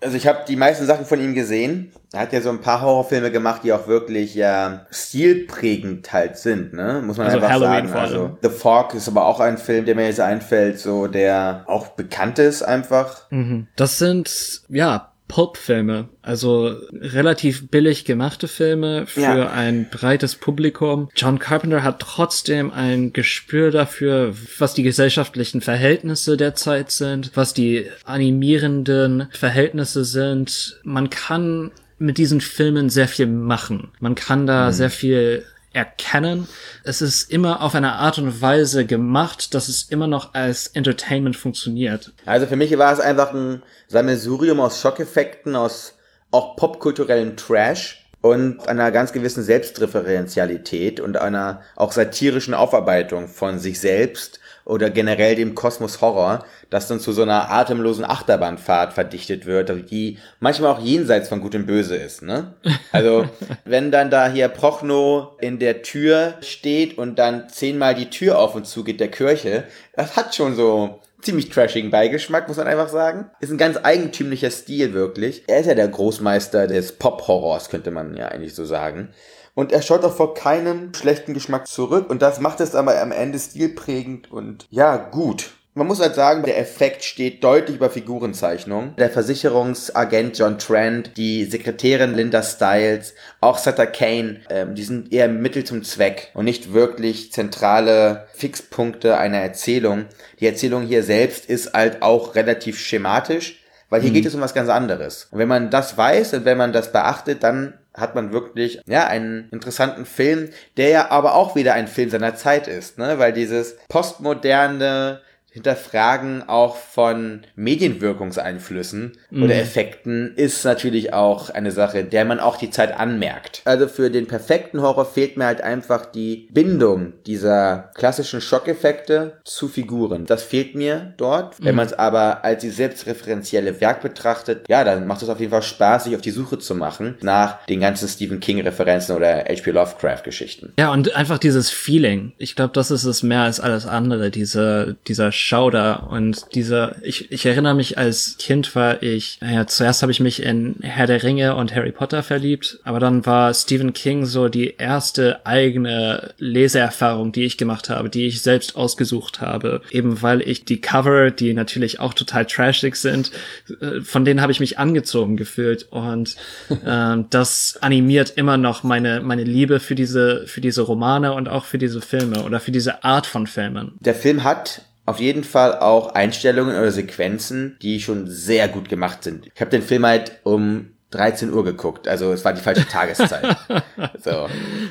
also 0.00 0.16
ich 0.16 0.26
habe 0.26 0.40
die 0.48 0.56
meisten 0.56 0.86
Sachen 0.86 1.04
von 1.04 1.20
ihm 1.20 1.34
gesehen. 1.34 1.92
Er 2.12 2.20
hat 2.20 2.32
ja 2.32 2.40
so 2.40 2.50
ein 2.50 2.60
paar 2.60 2.80
Horrorfilme 2.82 3.30
gemacht, 3.30 3.62
die 3.64 3.72
auch 3.72 3.86
wirklich 3.86 4.34
ja 4.34 4.86
stilprägend 4.90 6.12
halt 6.12 6.36
sind, 6.36 6.72
ne? 6.74 7.02
Muss 7.04 7.16
man 7.16 7.26
Also 7.26 7.38
einfach 7.38 7.50
Halloween 7.50 7.88
sagen. 7.88 8.00
Also 8.00 8.38
The 8.42 8.48
Fog 8.50 8.94
ist 8.94 9.08
aber 9.08 9.26
auch 9.26 9.40
ein 9.40 9.58
Film, 9.58 9.84
der 9.84 9.94
mir 9.94 10.06
jetzt 10.06 10.20
einfällt, 10.20 10.78
so 10.78 11.06
der 11.06 11.64
auch 11.66 11.88
bekannt 11.88 12.38
ist 12.38 12.62
einfach. 12.62 13.30
Das 13.76 13.98
sind, 13.98 14.62
ja, 14.68 15.11
Pulp-Filme, 15.28 16.08
also 16.20 16.74
relativ 16.92 17.68
billig 17.70 18.04
gemachte 18.04 18.48
Filme 18.48 19.06
für 19.06 19.20
Ja. 19.20 19.50
ein 19.50 19.88
breites 19.90 20.34
Publikum. 20.34 21.08
John 21.16 21.38
Carpenter 21.38 21.82
hat 21.82 22.00
trotzdem 22.00 22.70
ein 22.70 23.12
Gespür 23.14 23.70
dafür, 23.70 24.34
was 24.58 24.74
die 24.74 24.82
gesellschaftlichen 24.82 25.60
Verhältnisse 25.62 26.36
der 26.36 26.54
Zeit 26.54 26.90
sind, 26.90 27.30
was 27.34 27.54
die 27.54 27.86
animierenden 28.04 29.28
Verhältnisse 29.30 30.04
sind. 30.04 30.80
Man 30.84 31.10
kann 31.10 31.70
mit 31.98 32.18
diesen 32.18 32.40
Filmen 32.40 32.90
sehr 32.90 33.08
viel 33.08 33.26
machen. 33.26 33.88
Man 34.00 34.14
kann 34.14 34.46
da 34.46 34.68
Mhm. 34.68 34.72
sehr 34.72 34.90
viel 34.90 35.44
erkennen. 35.72 36.48
Es 36.84 37.02
ist 37.02 37.30
immer 37.30 37.62
auf 37.62 37.74
eine 37.74 37.92
Art 37.94 38.18
und 38.18 38.40
Weise 38.40 38.86
gemacht, 38.86 39.54
dass 39.54 39.68
es 39.68 39.82
immer 39.82 40.06
noch 40.06 40.34
als 40.34 40.68
Entertainment 40.68 41.36
funktioniert. 41.36 42.12
Also 42.26 42.46
für 42.46 42.56
mich 42.56 42.76
war 42.78 42.92
es 42.92 43.00
einfach 43.00 43.32
ein 43.32 43.62
Sammelsurium 43.88 44.60
aus 44.60 44.80
Schockeffekten, 44.80 45.56
aus 45.56 45.94
auch 46.30 46.56
popkulturellem 46.56 47.36
Trash 47.36 48.06
und 48.20 48.66
einer 48.68 48.90
ganz 48.92 49.12
gewissen 49.12 49.42
Selbstreferenzialität 49.42 51.00
und 51.00 51.16
einer 51.16 51.62
auch 51.76 51.92
satirischen 51.92 52.54
Aufarbeitung 52.54 53.28
von 53.28 53.58
sich 53.58 53.80
selbst 53.80 54.40
oder 54.64 54.90
generell 54.90 55.34
dem 55.34 55.54
Kosmos 55.54 56.00
Horror, 56.00 56.44
das 56.70 56.88
dann 56.88 57.00
zu 57.00 57.12
so 57.12 57.22
einer 57.22 57.50
atemlosen 57.50 58.04
Achterbahnfahrt 58.04 58.92
verdichtet 58.92 59.46
wird, 59.46 59.90
die 59.90 60.18
manchmal 60.40 60.72
auch 60.72 60.80
jenseits 60.80 61.28
von 61.28 61.40
Gut 61.40 61.54
und 61.54 61.66
Böse 61.66 61.96
ist, 61.96 62.22
ne? 62.22 62.54
Also, 62.92 63.26
wenn 63.64 63.90
dann 63.90 64.10
da 64.10 64.30
hier 64.30 64.48
Prochno 64.48 65.36
in 65.40 65.58
der 65.58 65.82
Tür 65.82 66.34
steht 66.40 66.98
und 66.98 67.18
dann 67.18 67.48
zehnmal 67.48 67.94
die 67.94 68.10
Tür 68.10 68.38
auf 68.38 68.54
und 68.54 68.66
zu 68.66 68.84
geht 68.84 69.00
der 69.00 69.10
Kirche, 69.10 69.64
das 69.94 70.16
hat 70.16 70.34
schon 70.34 70.54
so 70.54 71.00
ziemlich 71.22 71.48
trashigen 71.48 71.90
Beigeschmack, 71.90 72.48
muss 72.48 72.56
man 72.56 72.66
einfach 72.66 72.88
sagen. 72.88 73.30
Ist 73.40 73.50
ein 73.50 73.58
ganz 73.58 73.78
eigentümlicher 73.82 74.50
Stil, 74.50 74.92
wirklich. 74.92 75.44
Er 75.46 75.60
ist 75.60 75.66
ja 75.66 75.74
der 75.74 75.88
Großmeister 75.88 76.66
des 76.66 76.98
Pop-Horrors, 76.98 77.70
könnte 77.70 77.90
man 77.90 78.16
ja 78.16 78.28
eigentlich 78.28 78.54
so 78.54 78.64
sagen. 78.64 79.10
Und 79.54 79.72
er 79.72 79.82
schaut 79.82 80.04
auch 80.04 80.14
vor 80.14 80.34
keinem 80.34 80.94
schlechten 80.94 81.34
Geschmack 81.34 81.66
zurück. 81.66 82.10
Und 82.10 82.22
das 82.22 82.40
macht 82.40 82.60
es 82.60 82.74
aber 82.74 83.00
am 83.00 83.12
Ende 83.12 83.38
stilprägend 83.38 84.30
und 84.30 84.66
ja, 84.70 84.96
gut. 84.96 85.50
Man 85.74 85.86
muss 85.86 86.00
halt 86.00 86.14
sagen, 86.14 86.42
der 86.42 86.58
Effekt 86.58 87.02
steht 87.02 87.42
deutlich 87.42 87.76
über 87.76 87.88
Figurenzeichnung. 87.88 88.94
Der 88.96 89.08
Versicherungsagent 89.08 90.36
John 90.38 90.58
Trent, 90.58 91.16
die 91.16 91.46
Sekretärin 91.46 92.12
Linda 92.12 92.42
Stiles, 92.42 93.14
auch 93.40 93.56
Sutter 93.56 93.86
Kane, 93.86 94.40
ähm, 94.50 94.74
die 94.74 94.82
sind 94.82 95.10
eher 95.14 95.28
Mittel 95.28 95.64
zum 95.64 95.82
Zweck 95.82 96.30
und 96.34 96.44
nicht 96.44 96.74
wirklich 96.74 97.32
zentrale 97.32 98.26
Fixpunkte 98.34 99.16
einer 99.16 99.38
Erzählung. 99.38 100.04
Die 100.40 100.46
Erzählung 100.46 100.82
hier 100.82 101.02
selbst 101.02 101.46
ist 101.46 101.72
halt 101.72 102.02
auch 102.02 102.34
relativ 102.34 102.78
schematisch, 102.78 103.64
weil 103.88 104.02
hier 104.02 104.10
geht 104.10 104.26
es 104.26 104.34
um 104.34 104.42
was 104.42 104.52
ganz 104.52 104.68
anderes. 104.68 105.28
Und 105.30 105.38
wenn 105.38 105.48
man 105.48 105.70
das 105.70 105.96
weiß 105.96 106.34
und 106.34 106.44
wenn 106.44 106.58
man 106.58 106.74
das 106.74 106.92
beachtet, 106.92 107.42
dann 107.42 107.78
hat 107.94 108.14
man 108.14 108.32
wirklich, 108.32 108.82
ja, 108.86 109.06
einen 109.06 109.48
interessanten 109.50 110.04
Film, 110.04 110.50
der 110.76 110.88
ja 110.90 111.10
aber 111.10 111.34
auch 111.34 111.56
wieder 111.56 111.72
ein 111.72 111.88
Film 111.88 112.10
seiner 112.10 112.34
Zeit 112.34 112.68
ist, 112.68 112.98
ne, 112.98 113.18
weil 113.18 113.32
dieses 113.32 113.76
postmoderne 113.88 115.22
Hinterfragen 115.52 116.48
auch 116.48 116.76
von 116.76 117.42
Medienwirkungseinflüssen 117.56 119.12
oder 119.30 119.54
Effekten 119.54 120.34
ist 120.34 120.64
natürlich 120.64 121.12
auch 121.12 121.50
eine 121.50 121.70
Sache, 121.70 122.04
der 122.04 122.24
man 122.24 122.40
auch 122.40 122.56
die 122.56 122.70
Zeit 122.70 122.98
anmerkt. 122.98 123.60
Also 123.66 123.86
für 123.86 124.10
den 124.10 124.26
perfekten 124.26 124.80
Horror 124.80 125.04
fehlt 125.04 125.36
mir 125.36 125.44
halt 125.44 125.60
einfach 125.60 126.06
die 126.06 126.48
Bindung 126.52 127.12
dieser 127.26 127.90
klassischen 127.94 128.40
Schockeffekte 128.40 129.40
zu 129.44 129.68
Figuren. 129.68 130.24
Das 130.24 130.42
fehlt 130.42 130.74
mir 130.74 131.12
dort. 131.18 131.62
Wenn 131.62 131.74
man 131.74 131.86
es 131.86 131.92
aber 131.92 132.44
als 132.44 132.62
die 132.62 132.70
selbstreferenzielle 132.70 133.78
Werk 133.80 134.00
betrachtet, 134.00 134.66
ja, 134.68 134.84
dann 134.84 135.06
macht 135.06 135.22
es 135.22 135.28
auf 135.28 135.38
jeden 135.38 135.52
Fall 135.52 135.62
Spaß, 135.62 136.04
sich 136.04 136.14
auf 136.14 136.22
die 136.22 136.30
Suche 136.30 136.58
zu 136.58 136.74
machen 136.74 137.16
nach 137.20 137.66
den 137.66 137.80
ganzen 137.80 138.08
Stephen 138.08 138.40
King-Referenzen 138.40 139.14
oder 139.14 139.44
H.P. 139.44 139.70
Lovecraft-Geschichten. 139.70 140.72
Ja, 140.78 140.92
und 140.92 141.14
einfach 141.14 141.38
dieses 141.38 141.68
Feeling. 141.68 142.32
Ich 142.38 142.56
glaube, 142.56 142.72
das 142.72 142.90
ist 142.90 143.04
es 143.04 143.22
mehr 143.22 143.42
als 143.42 143.60
alles 143.60 143.86
andere, 143.86 144.30
diese, 144.30 144.96
dieser 145.06 145.30
Schauder 145.42 146.08
und 146.10 146.54
dieser, 146.54 146.96
ich, 147.02 147.32
ich 147.32 147.44
erinnere 147.44 147.74
mich 147.74 147.98
als 147.98 148.36
Kind 148.38 148.74
war 148.76 149.02
ich, 149.02 149.38
naja, 149.40 149.66
zuerst 149.66 150.02
habe 150.02 150.12
ich 150.12 150.20
mich 150.20 150.42
in 150.42 150.76
Herr 150.82 151.06
der 151.06 151.22
Ringe 151.22 151.56
und 151.56 151.74
Harry 151.74 151.90
Potter 151.90 152.22
verliebt, 152.22 152.78
aber 152.84 153.00
dann 153.00 153.26
war 153.26 153.52
Stephen 153.52 153.92
King 153.92 154.24
so 154.24 154.48
die 154.48 154.74
erste 154.76 155.44
eigene 155.44 156.32
Leseerfahrung, 156.38 157.32
die 157.32 157.42
ich 157.42 157.58
gemacht 157.58 157.90
habe, 157.90 158.08
die 158.08 158.26
ich 158.26 158.42
selbst 158.42 158.76
ausgesucht 158.76 159.40
habe. 159.40 159.82
Eben 159.90 160.22
weil 160.22 160.42
ich 160.42 160.64
die 160.64 160.80
Cover, 160.80 161.30
die 161.30 161.54
natürlich 161.54 161.98
auch 161.98 162.14
total 162.14 162.46
trashig 162.46 162.94
sind, 162.94 163.32
äh, 163.80 164.00
von 164.00 164.24
denen 164.24 164.40
habe 164.40 164.52
ich 164.52 164.60
mich 164.60 164.78
angezogen 164.78 165.36
gefühlt 165.36 165.88
und 165.90 166.36
ähm, 166.86 167.26
das 167.30 167.78
animiert 167.80 168.34
immer 168.36 168.56
noch 168.56 168.84
meine, 168.84 169.20
meine 169.20 169.44
Liebe 169.44 169.80
für 169.80 169.96
diese, 169.96 170.46
für 170.46 170.60
diese 170.60 170.82
Romane 170.82 171.32
und 171.32 171.48
auch 171.48 171.64
für 171.64 171.78
diese 171.78 172.00
Filme 172.00 172.44
oder 172.44 172.60
für 172.60 172.70
diese 172.70 173.02
Art 173.02 173.26
von 173.26 173.48
Filmen. 173.48 173.92
Der 174.00 174.14
Film 174.14 174.44
hat 174.44 174.82
auf 175.04 175.18
jeden 175.18 175.44
Fall 175.44 175.78
auch 175.78 176.14
Einstellungen 176.14 176.76
oder 176.76 176.90
Sequenzen, 176.90 177.76
die 177.82 178.00
schon 178.00 178.28
sehr 178.28 178.68
gut 178.68 178.88
gemacht 178.88 179.24
sind. 179.24 179.46
Ich 179.52 179.60
habe 179.60 179.70
den 179.70 179.82
Film 179.82 180.06
halt 180.06 180.40
um 180.44 180.90
13 181.10 181.52
Uhr 181.52 181.62
geguckt, 181.64 182.08
also 182.08 182.32
es 182.32 182.44
war 182.44 182.54
die 182.54 182.60
falsche 182.60 182.88
Tageszeit. 182.88 183.56
so. 184.18 184.48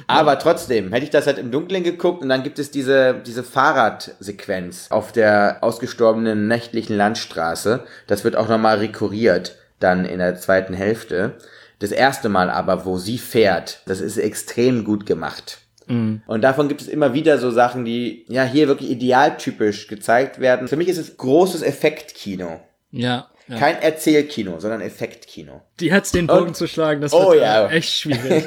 Aber 0.08 0.38
trotzdem, 0.38 0.92
hätte 0.92 1.06
ich 1.06 1.10
das 1.10 1.26
halt 1.26 1.38
im 1.38 1.52
Dunkeln 1.52 1.84
geguckt 1.84 2.22
und 2.22 2.30
dann 2.30 2.44
gibt 2.44 2.60
es 2.60 2.72
diese, 2.72 3.22
diese 3.26 3.44
Fahrradsequenz 3.44 4.88
auf 4.92 5.12
der 5.12 5.58
ausgestorbenen 5.62 6.48
nächtlichen 6.48 6.96
Landstraße. 6.96 7.84
Das 8.08 8.24
wird 8.24 8.36
auch 8.36 8.48
nochmal 8.48 8.78
rekurriert 8.78 9.58
dann 9.80 10.06
in 10.06 10.20
der 10.20 10.36
zweiten 10.36 10.74
Hälfte. 10.74 11.38
Das 11.80 11.92
erste 11.92 12.30
Mal 12.30 12.52
aber, 12.52 12.86
wo 12.86 12.98
sie 12.98 13.18
fährt, 13.18 13.82
das 13.88 14.02
ist 14.02 14.18
extrem 14.18 14.84
gut 14.84 15.08
gemacht. 15.08 15.58
Und 16.28 16.42
davon 16.42 16.68
gibt 16.70 16.82
es 16.82 16.88
immer 16.88 17.14
wieder 17.14 17.38
so 17.38 17.52
Sachen, 17.52 17.84
die 17.86 18.26
ja 18.30 18.44
hier 18.44 18.68
wirklich 18.68 18.90
idealtypisch 18.92 19.88
gezeigt 19.88 20.40
werden. 20.40 20.68
Für 20.68 20.78
mich 20.78 20.88
ist 20.88 20.98
es 20.98 21.18
großes 21.18 21.62
Effektkino. 21.64 22.62
Ja. 22.92 23.28
ja. 23.48 23.58
Kein 23.58 23.82
Erzählkino, 23.82 24.60
sondern 24.60 24.82
Effektkino. 24.82 25.62
die 25.80 25.88
jetzt 25.88 26.14
den 26.14 26.28
Bogen 26.28 26.48
Und- 26.48 26.56
zu 26.58 26.68
schlagen, 26.68 27.02
das 27.02 27.14
Oh 27.14 27.32
wird 27.32 27.42
ja. 27.42 27.68
echt 27.70 27.90
schwierig. 27.94 28.46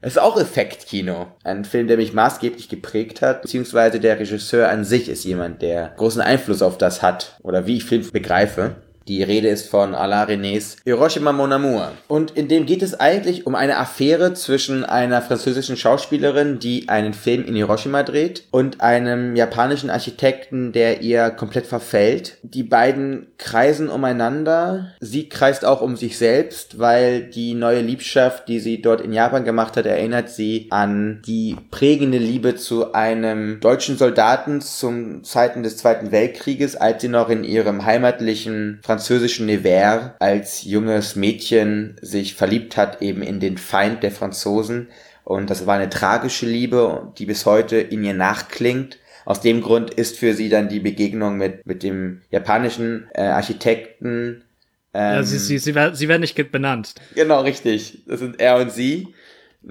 Es 0.00 0.12
ist 0.14 0.18
auch 0.18 0.36
Effektkino. 0.40 1.28
Ein 1.44 1.64
Film, 1.64 1.86
der 1.88 1.96
mich 1.96 2.12
maßgeblich 2.12 2.68
geprägt 2.68 3.22
hat, 3.22 3.42
beziehungsweise 3.42 3.98
der 4.00 4.18
Regisseur 4.18 4.68
an 4.68 4.84
sich 4.84 5.08
ist 5.08 5.24
jemand, 5.24 5.62
der 5.62 5.92
großen 5.96 6.20
Einfluss 6.20 6.62
auf 6.62 6.78
das 6.78 7.02
hat, 7.02 7.38
oder 7.42 7.66
wie 7.66 7.76
ich 7.78 7.84
Film 7.84 8.08
begreife. 8.12 8.76
Die 9.08 9.22
Rede 9.22 9.48
ist 9.48 9.68
von 9.68 9.94
Alain 9.94 10.28
Renés 10.28 10.76
Hiroshima 10.84 11.32
Mon 11.32 11.52
Amour. 11.52 11.92
Und 12.06 12.30
in 12.32 12.46
dem 12.46 12.66
geht 12.66 12.82
es 12.82 12.98
eigentlich 12.98 13.46
um 13.46 13.54
eine 13.56 13.78
Affäre 13.78 14.34
zwischen 14.34 14.84
einer 14.84 15.22
französischen 15.22 15.76
Schauspielerin, 15.76 16.60
die 16.60 16.88
einen 16.88 17.12
Film 17.12 17.44
in 17.44 17.56
Hiroshima 17.56 18.04
dreht, 18.04 18.44
und 18.52 18.80
einem 18.80 19.34
japanischen 19.34 19.90
Architekten, 19.90 20.72
der 20.72 21.02
ihr 21.02 21.30
komplett 21.30 21.66
verfällt. 21.66 22.38
Die 22.42 22.62
beiden 22.62 23.26
kreisen 23.38 23.88
umeinander. 23.88 24.92
Sie 25.00 25.28
kreist 25.28 25.64
auch 25.64 25.80
um 25.80 25.96
sich 25.96 26.16
selbst, 26.16 26.78
weil 26.78 27.24
die 27.24 27.54
neue 27.54 27.80
Liebschaft, 27.80 28.48
die 28.48 28.60
sie 28.60 28.82
dort 28.82 29.00
in 29.00 29.12
Japan 29.12 29.44
gemacht 29.44 29.76
hat, 29.76 29.86
erinnert 29.86 30.30
sie 30.30 30.68
an 30.70 31.22
die 31.26 31.56
prägende 31.70 32.18
Liebe 32.18 32.54
zu 32.54 32.92
einem 32.92 33.58
deutschen 33.60 33.96
Soldaten 33.96 34.60
zum 34.60 35.24
Zeiten 35.24 35.64
des 35.64 35.76
Zweiten 35.76 36.12
Weltkrieges, 36.12 36.76
als 36.76 37.02
sie 37.02 37.08
noch 37.08 37.28
in 37.28 37.42
ihrem 37.42 37.84
heimatlichen 37.84 38.78
französischen 38.82 39.01
Nevers 39.10 40.12
als 40.18 40.64
junges 40.64 41.16
Mädchen 41.16 41.96
sich 42.02 42.34
verliebt 42.34 42.76
hat 42.76 43.02
eben 43.02 43.22
in 43.22 43.40
den 43.40 43.58
Feind 43.58 44.02
der 44.02 44.10
Franzosen. 44.12 44.88
Und 45.24 45.50
das 45.50 45.66
war 45.66 45.76
eine 45.76 45.88
tragische 45.90 46.46
Liebe, 46.46 47.12
die 47.18 47.26
bis 47.26 47.46
heute 47.46 47.76
in 47.76 48.02
ihr 48.04 48.14
nachklingt. 48.14 48.98
Aus 49.24 49.40
dem 49.40 49.60
Grund 49.62 49.94
ist 49.94 50.18
für 50.18 50.34
sie 50.34 50.48
dann 50.48 50.68
die 50.68 50.80
Begegnung 50.80 51.36
mit, 51.38 51.64
mit 51.64 51.82
dem 51.84 52.22
japanischen 52.30 53.06
äh, 53.14 53.22
Architekten. 53.22 54.42
Ähm, 54.94 55.14
ja, 55.14 55.22
sie, 55.22 55.38
sie, 55.38 55.58
sie, 55.58 55.74
werden- 55.74 55.94
sie 55.94 56.08
werden 56.08 56.22
nicht 56.22 56.50
benannt. 56.50 56.94
Genau, 57.14 57.40
richtig. 57.42 58.02
Das 58.06 58.18
sind 58.18 58.40
er 58.40 58.56
und 58.56 58.72
sie. 58.72 59.08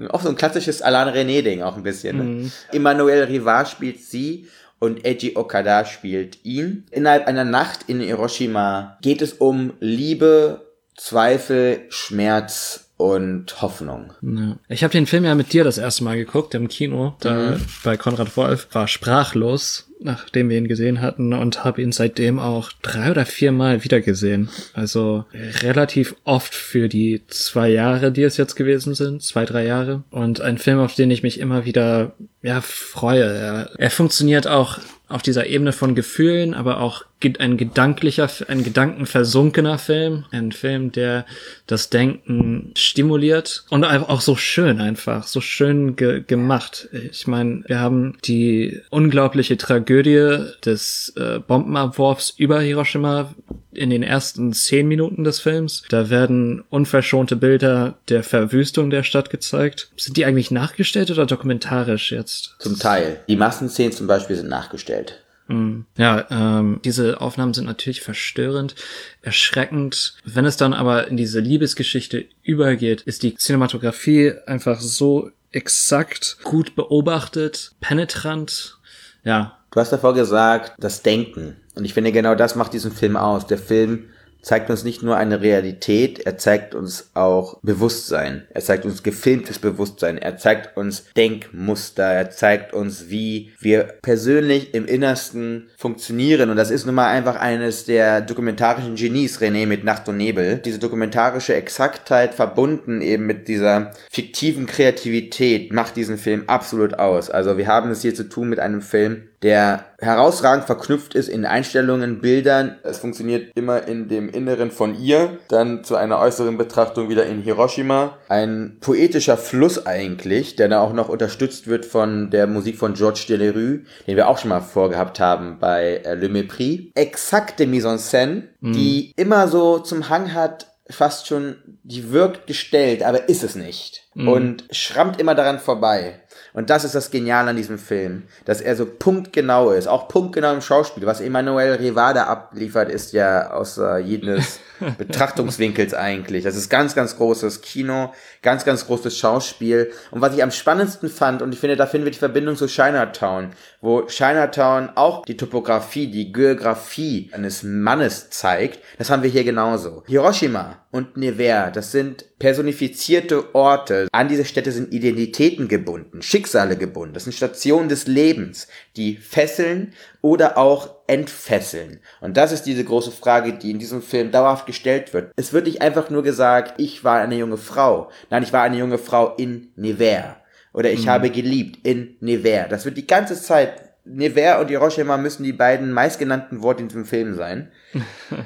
Auch 0.08 0.22
so 0.22 0.30
ein 0.30 0.36
klassisches 0.36 0.80
Alain 0.80 1.08
René-Ding, 1.14 1.60
auch 1.60 1.76
ein 1.76 1.82
bisschen. 1.82 2.16
Ne? 2.44 2.50
Emmanuel 2.72 3.24
Rivard 3.24 3.68
spielt 3.68 4.00
sie 4.00 4.48
und 4.82 5.06
Eiji 5.06 5.36
Okada 5.36 5.84
spielt 5.84 6.44
ihn. 6.44 6.84
Innerhalb 6.90 7.28
einer 7.28 7.44
Nacht 7.44 7.84
in 7.86 8.00
Hiroshima 8.00 8.98
geht 9.00 9.22
es 9.22 9.32
um 9.32 9.74
Liebe, 9.78 10.66
Zweifel, 10.96 11.82
Schmerz 11.88 12.90
und 12.96 13.62
Hoffnung. 13.62 14.12
Ja. 14.22 14.56
Ich 14.68 14.82
habe 14.82 14.90
den 14.90 15.06
Film 15.06 15.24
ja 15.24 15.36
mit 15.36 15.52
dir 15.52 15.62
das 15.62 15.78
erste 15.78 16.02
Mal 16.02 16.16
geguckt 16.16 16.54
im 16.54 16.66
Kino, 16.66 17.14
da 17.20 17.58
bei 17.84 17.96
Konrad 17.96 18.36
Wolf, 18.36 18.66
war 18.72 18.88
sprachlos, 18.88 19.88
nachdem 20.04 20.50
wir 20.50 20.58
ihn 20.58 20.68
gesehen 20.68 21.00
hatten 21.00 21.32
und 21.32 21.64
habe 21.64 21.82
ihn 21.82 21.92
seitdem 21.92 22.38
auch 22.38 22.72
drei 22.82 23.10
oder 23.10 23.26
vier 23.26 23.52
Mal 23.52 23.84
wieder 23.84 24.00
gesehen. 24.00 24.48
Also 24.74 25.24
relativ 25.62 26.14
oft 26.24 26.54
für 26.54 26.88
die 26.88 27.22
zwei 27.28 27.68
Jahre, 27.68 28.12
die 28.12 28.22
es 28.22 28.36
jetzt 28.36 28.54
gewesen 28.54 28.94
sind, 28.94 29.22
zwei, 29.22 29.44
drei 29.44 29.64
Jahre. 29.64 30.04
Und 30.10 30.40
ein 30.40 30.58
Film, 30.58 30.78
auf 30.78 30.94
den 30.94 31.10
ich 31.10 31.22
mich 31.22 31.40
immer 31.40 31.64
wieder 31.64 32.14
ja 32.42 32.60
freue. 32.60 33.24
Er, 33.24 33.70
er 33.78 33.90
funktioniert 33.90 34.46
auch 34.46 34.78
auf 35.12 35.22
dieser 35.22 35.46
Ebene 35.46 35.72
von 35.72 35.94
Gefühlen, 35.94 36.54
aber 36.54 36.80
auch 36.80 37.04
ein 37.38 37.56
gedanklicher, 37.56 38.28
ein 38.48 38.64
gedankenversunkener 38.64 39.78
Film. 39.78 40.24
Ein 40.30 40.52
Film, 40.52 40.92
der 40.92 41.24
das 41.66 41.90
Denken 41.90 42.72
stimuliert 42.76 43.64
und 43.70 43.84
auch 43.84 44.20
so 44.20 44.36
schön 44.36 44.80
einfach, 44.80 45.26
so 45.26 45.40
schön 45.40 45.96
ge 45.96 46.22
gemacht. 46.26 46.88
Ich 46.92 47.26
meine, 47.26 47.62
wir 47.66 47.78
haben 47.78 48.18
die 48.24 48.80
unglaubliche 48.90 49.56
Tragödie 49.56 50.46
des 50.64 51.12
äh, 51.16 51.38
Bombenabwurfs 51.38 52.34
über 52.36 52.60
Hiroshima 52.60 53.34
in 53.72 53.90
den 53.90 54.02
ersten 54.02 54.52
zehn 54.52 54.86
Minuten 54.86 55.24
des 55.24 55.40
Films. 55.40 55.82
Da 55.88 56.10
werden 56.10 56.62
unverschonte 56.68 57.36
Bilder 57.36 57.98
der 58.08 58.22
Verwüstung 58.22 58.90
der 58.90 59.02
Stadt 59.02 59.30
gezeigt. 59.30 59.90
Sind 59.96 60.16
die 60.16 60.26
eigentlich 60.26 60.50
nachgestellt 60.50 61.10
oder 61.10 61.26
dokumentarisch 61.26 62.12
jetzt? 62.12 62.56
Zum 62.58 62.78
Teil. 62.78 63.20
Die 63.28 63.36
Massenszenen 63.36 63.92
zum 63.92 64.06
Beispiel 64.06 64.36
sind 64.36 64.48
nachgestellt. 64.48 65.01
Hm. 65.48 65.86
Ja, 65.96 66.26
ähm, 66.30 66.80
diese 66.84 67.20
Aufnahmen 67.20 67.54
sind 67.54 67.66
natürlich 67.66 68.00
verstörend, 68.00 68.74
erschreckend. 69.22 70.16
Wenn 70.24 70.44
es 70.44 70.56
dann 70.56 70.72
aber 70.72 71.08
in 71.08 71.16
diese 71.16 71.40
Liebesgeschichte 71.40 72.26
übergeht, 72.42 73.02
ist 73.02 73.22
die 73.22 73.34
Cinematografie 73.34 74.34
einfach 74.46 74.80
so 74.80 75.30
exakt, 75.50 76.38
gut 76.44 76.74
beobachtet, 76.74 77.72
penetrant. 77.80 78.78
Ja. 79.24 79.58
Du 79.70 79.80
hast 79.80 79.90
davor 79.90 80.14
gesagt, 80.14 80.74
das 80.78 81.02
Denken. 81.02 81.56
Und 81.74 81.84
ich 81.84 81.94
finde, 81.94 82.12
genau 82.12 82.34
das 82.34 82.56
macht 82.56 82.74
diesen 82.74 82.92
Film 82.92 83.16
aus. 83.16 83.46
Der 83.46 83.58
Film 83.58 84.10
zeigt 84.42 84.70
uns 84.70 84.84
nicht 84.84 85.02
nur 85.02 85.16
eine 85.16 85.40
Realität, 85.40 86.20
er 86.26 86.36
zeigt 86.36 86.74
uns 86.74 87.10
auch 87.14 87.58
Bewusstsein. 87.62 88.42
Er 88.50 88.60
zeigt 88.60 88.84
uns 88.84 89.02
gefilmtes 89.02 89.58
Bewusstsein. 89.58 90.18
Er 90.18 90.36
zeigt 90.36 90.76
uns 90.76 91.04
Denkmuster. 91.16 92.04
Er 92.04 92.30
zeigt 92.30 92.74
uns, 92.74 93.08
wie 93.08 93.52
wir 93.60 93.84
persönlich 94.02 94.74
im 94.74 94.86
Innersten 94.86 95.70
funktionieren. 95.78 96.50
Und 96.50 96.56
das 96.56 96.70
ist 96.70 96.86
nun 96.86 96.96
mal 96.96 97.08
einfach 97.08 97.36
eines 97.36 97.84
der 97.84 98.20
dokumentarischen 98.20 98.96
Genies, 98.96 99.40
René, 99.40 99.66
mit 99.66 99.84
Nacht 99.84 100.08
und 100.08 100.16
Nebel. 100.16 100.58
Diese 100.58 100.80
dokumentarische 100.80 101.54
Exaktheit 101.54 102.34
verbunden 102.34 103.00
eben 103.00 103.26
mit 103.26 103.46
dieser 103.46 103.92
fiktiven 104.10 104.66
Kreativität 104.66 105.72
macht 105.72 105.96
diesen 105.96 106.18
Film 106.18 106.44
absolut 106.48 106.94
aus. 106.94 107.30
Also 107.30 107.56
wir 107.58 107.68
haben 107.68 107.90
es 107.90 108.02
hier 108.02 108.14
zu 108.14 108.28
tun 108.28 108.48
mit 108.48 108.58
einem 108.58 108.82
Film, 108.82 109.28
der 109.42 109.86
herausragend 109.98 110.64
verknüpft 110.64 111.14
ist 111.14 111.28
in 111.28 111.44
Einstellungen, 111.44 112.20
Bildern. 112.20 112.76
Es 112.82 112.98
funktioniert 112.98 113.56
immer 113.56 113.86
in 113.86 114.08
dem 114.08 114.28
Inneren 114.28 114.70
von 114.70 114.98
ihr, 114.98 115.38
dann 115.48 115.84
zu 115.84 115.96
einer 115.96 116.18
äußeren 116.18 116.58
Betrachtung 116.58 117.08
wieder 117.08 117.26
in 117.26 117.42
Hiroshima. 117.42 118.18
Ein 118.28 118.78
poetischer 118.80 119.36
Fluss 119.36 119.86
eigentlich, 119.86 120.56
der 120.56 120.68
dann 120.68 120.78
auch 120.80 120.92
noch 120.92 121.08
unterstützt 121.08 121.66
wird 121.66 121.86
von 121.86 122.30
der 122.30 122.46
Musik 122.46 122.78
von 122.78 122.94
Georges 122.94 123.26
Delerue, 123.26 123.80
den 124.06 124.16
wir 124.16 124.28
auch 124.28 124.38
schon 124.38 124.50
mal 124.50 124.60
vorgehabt 124.60 125.20
haben 125.20 125.58
bei 125.58 126.02
äh, 126.04 126.14
Le 126.14 126.28
Mépris. 126.28 126.92
Exakte 126.94 127.66
Mise 127.66 127.88
en 127.88 127.98
Scène, 127.98 128.42
mhm. 128.60 128.72
die 128.72 129.12
immer 129.16 129.48
so 129.48 129.78
zum 129.78 130.08
Hang 130.08 130.34
hat, 130.34 130.66
fast 130.90 131.26
schon, 131.26 131.56
die 131.82 132.12
wirkt 132.12 132.46
gestellt, 132.46 133.02
aber 133.02 133.28
ist 133.28 133.42
es 133.42 133.54
nicht. 133.54 134.02
Mhm. 134.14 134.28
Und 134.28 134.64
schrammt 134.70 135.20
immer 135.20 135.34
daran 135.34 135.58
vorbei. 135.58 136.20
Und 136.54 136.68
das 136.68 136.84
ist 136.84 136.94
das 136.94 137.10
Geniale 137.10 137.50
an 137.50 137.56
diesem 137.56 137.78
Film, 137.78 138.24
dass 138.44 138.60
er 138.60 138.76
so 138.76 138.84
punktgenau 138.84 139.70
ist, 139.70 139.86
auch 139.86 140.08
punktgenau 140.08 140.52
im 140.52 140.60
Schauspiel. 140.60 141.06
Was 141.06 141.20
Emmanuel 141.20 141.74
Rivada 141.74 142.24
abliefert, 142.24 142.90
ist 142.90 143.12
ja 143.12 143.50
außer 143.52 143.98
jedes 143.98 144.60
Betrachtungswinkels 144.98 145.94
eigentlich. 145.94 146.44
Das 146.44 146.56
ist 146.56 146.68
ganz, 146.68 146.94
ganz 146.94 147.16
großes 147.16 147.62
Kino, 147.62 148.12
ganz, 148.42 148.64
ganz 148.64 148.86
großes 148.86 149.16
Schauspiel. 149.16 149.92
Und 150.10 150.20
was 150.20 150.34
ich 150.34 150.42
am 150.42 150.50
spannendsten 150.50 151.08
fand, 151.08 151.42
und 151.42 151.54
ich 151.54 151.60
finde, 151.60 151.76
da 151.76 151.86
finden 151.86 152.04
wir 152.06 152.12
die 152.12 152.18
Verbindung 152.18 152.56
zu 152.56 152.66
Chinatown, 152.66 153.50
wo 153.80 154.02
Chinatown 154.02 154.90
auch 154.96 155.24
die 155.24 155.36
Topografie, 155.36 156.08
die 156.08 156.32
Geografie 156.32 157.30
eines 157.32 157.62
Mannes 157.62 158.30
zeigt, 158.30 158.80
das 158.98 159.10
haben 159.10 159.22
wir 159.22 159.30
hier 159.30 159.44
genauso. 159.44 160.02
Hiroshima 160.06 160.84
und 160.90 161.16
Nevers, 161.16 161.72
das 161.72 161.92
sind 161.92 162.38
personifizierte 162.38 163.54
Orte. 163.54 164.08
An 164.12 164.28
diese 164.28 164.44
Städte 164.44 164.72
sind 164.72 164.92
Identitäten 164.92 165.68
gebunden, 165.68 166.22
Schicksale 166.22 166.76
gebunden. 166.76 167.14
Das 167.14 167.24
sind 167.24 167.32
Stationen 167.32 167.88
des 167.88 168.08
Lebens, 168.08 168.66
die 168.96 169.16
fesseln 169.16 169.94
oder 170.20 170.58
auch 170.58 171.01
entfesseln. 171.06 172.00
Und 172.20 172.36
das 172.36 172.52
ist 172.52 172.64
diese 172.64 172.84
große 172.84 173.10
Frage, 173.10 173.54
die 173.54 173.70
in 173.70 173.78
diesem 173.78 174.02
Film 174.02 174.30
dauerhaft 174.30 174.66
gestellt 174.66 175.12
wird. 175.12 175.32
Es 175.36 175.52
wird 175.52 175.66
nicht 175.66 175.82
einfach 175.82 176.10
nur 176.10 176.22
gesagt, 176.22 176.74
ich 176.78 177.04
war 177.04 177.20
eine 177.20 177.36
junge 177.36 177.58
Frau. 177.58 178.10
Nein, 178.30 178.42
ich 178.42 178.52
war 178.52 178.62
eine 178.62 178.76
junge 178.76 178.98
Frau 178.98 179.34
in 179.36 179.72
Nevers. 179.76 180.36
Oder 180.72 180.90
ich 180.90 181.04
mhm. 181.04 181.10
habe 181.10 181.30
geliebt 181.30 181.86
in 181.86 182.16
Nevers. 182.20 182.68
Das 182.70 182.84
wird 182.84 182.96
die 182.96 183.06
ganze 183.06 183.40
Zeit 183.40 183.91
Nevers 184.04 184.60
und 184.60 184.68
Hiroshima 184.68 185.16
müssen 185.16 185.44
die 185.44 185.52
beiden 185.52 185.92
meistgenannten 185.92 186.62
Worte 186.62 186.82
in 186.82 186.88
diesem 186.88 187.04
Film 187.04 187.34
sein. 187.34 187.70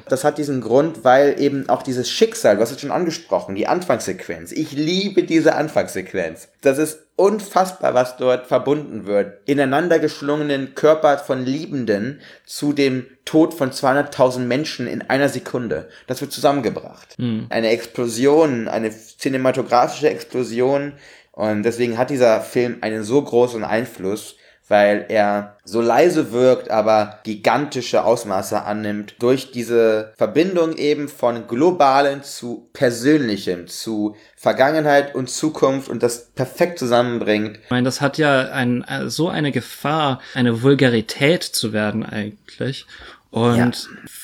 Das 0.09 0.25
hat 0.25 0.37
diesen 0.37 0.59
Grund, 0.59 1.05
weil 1.05 1.39
eben 1.39 1.69
auch 1.69 1.81
dieses 1.81 2.09
Schicksal, 2.09 2.59
was 2.59 2.71
ist 2.71 2.81
schon 2.81 2.91
angesprochen, 2.91 3.55
die 3.55 3.67
Anfangssequenz. 3.67 4.51
Ich 4.51 4.73
liebe 4.73 5.23
diese 5.23 5.55
Anfangssequenz. 5.55 6.49
Das 6.61 6.77
ist 6.77 7.07
unfassbar, 7.15 7.93
was 7.93 8.17
dort 8.17 8.47
verbunden 8.47 9.05
wird. 9.05 9.39
Ineinander 9.45 9.99
geschlungenen 9.99 10.75
Körper 10.75 11.17
von 11.17 11.45
Liebenden 11.45 12.19
zu 12.45 12.73
dem 12.73 13.05
Tod 13.23 13.53
von 13.53 13.71
200.000 13.71 14.39
Menschen 14.39 14.87
in 14.87 15.01
einer 15.03 15.29
Sekunde. 15.29 15.87
Das 16.05 16.19
wird 16.19 16.33
zusammengebracht. 16.33 17.17
Mhm. 17.17 17.47
Eine 17.49 17.69
Explosion, 17.69 18.67
eine 18.67 18.91
cinematografische 18.91 20.09
Explosion. 20.09 20.93
Und 21.31 21.63
deswegen 21.63 21.97
hat 21.97 22.09
dieser 22.09 22.41
Film 22.41 22.77
einen 22.81 23.03
so 23.03 23.21
großen 23.21 23.63
Einfluss 23.63 24.35
weil 24.67 25.05
er 25.09 25.57
so 25.63 25.81
leise 25.81 26.31
wirkt, 26.31 26.69
aber 26.71 27.19
gigantische 27.23 28.03
Ausmaße 28.03 28.63
annimmt 28.63 29.15
durch 29.19 29.51
diese 29.51 30.13
Verbindung 30.17 30.77
eben 30.77 31.09
von 31.09 31.47
globalen 31.47 32.23
zu 32.23 32.69
persönlichem, 32.73 33.67
zu 33.67 34.15
Vergangenheit 34.35 35.15
und 35.15 35.29
Zukunft 35.29 35.89
und 35.89 36.03
das 36.03 36.29
perfekt 36.31 36.79
zusammenbringt. 36.79 37.59
Ich 37.63 37.69
meine, 37.69 37.85
das 37.85 38.01
hat 38.01 38.17
ja 38.17 38.49
ein, 38.49 38.85
so 39.07 39.29
eine 39.29 39.51
Gefahr, 39.51 40.21
eine 40.33 40.61
Vulgarität 40.61 41.43
zu 41.43 41.73
werden 41.73 42.05
eigentlich 42.05 42.85
und 43.29 43.57
ja. 43.57 43.71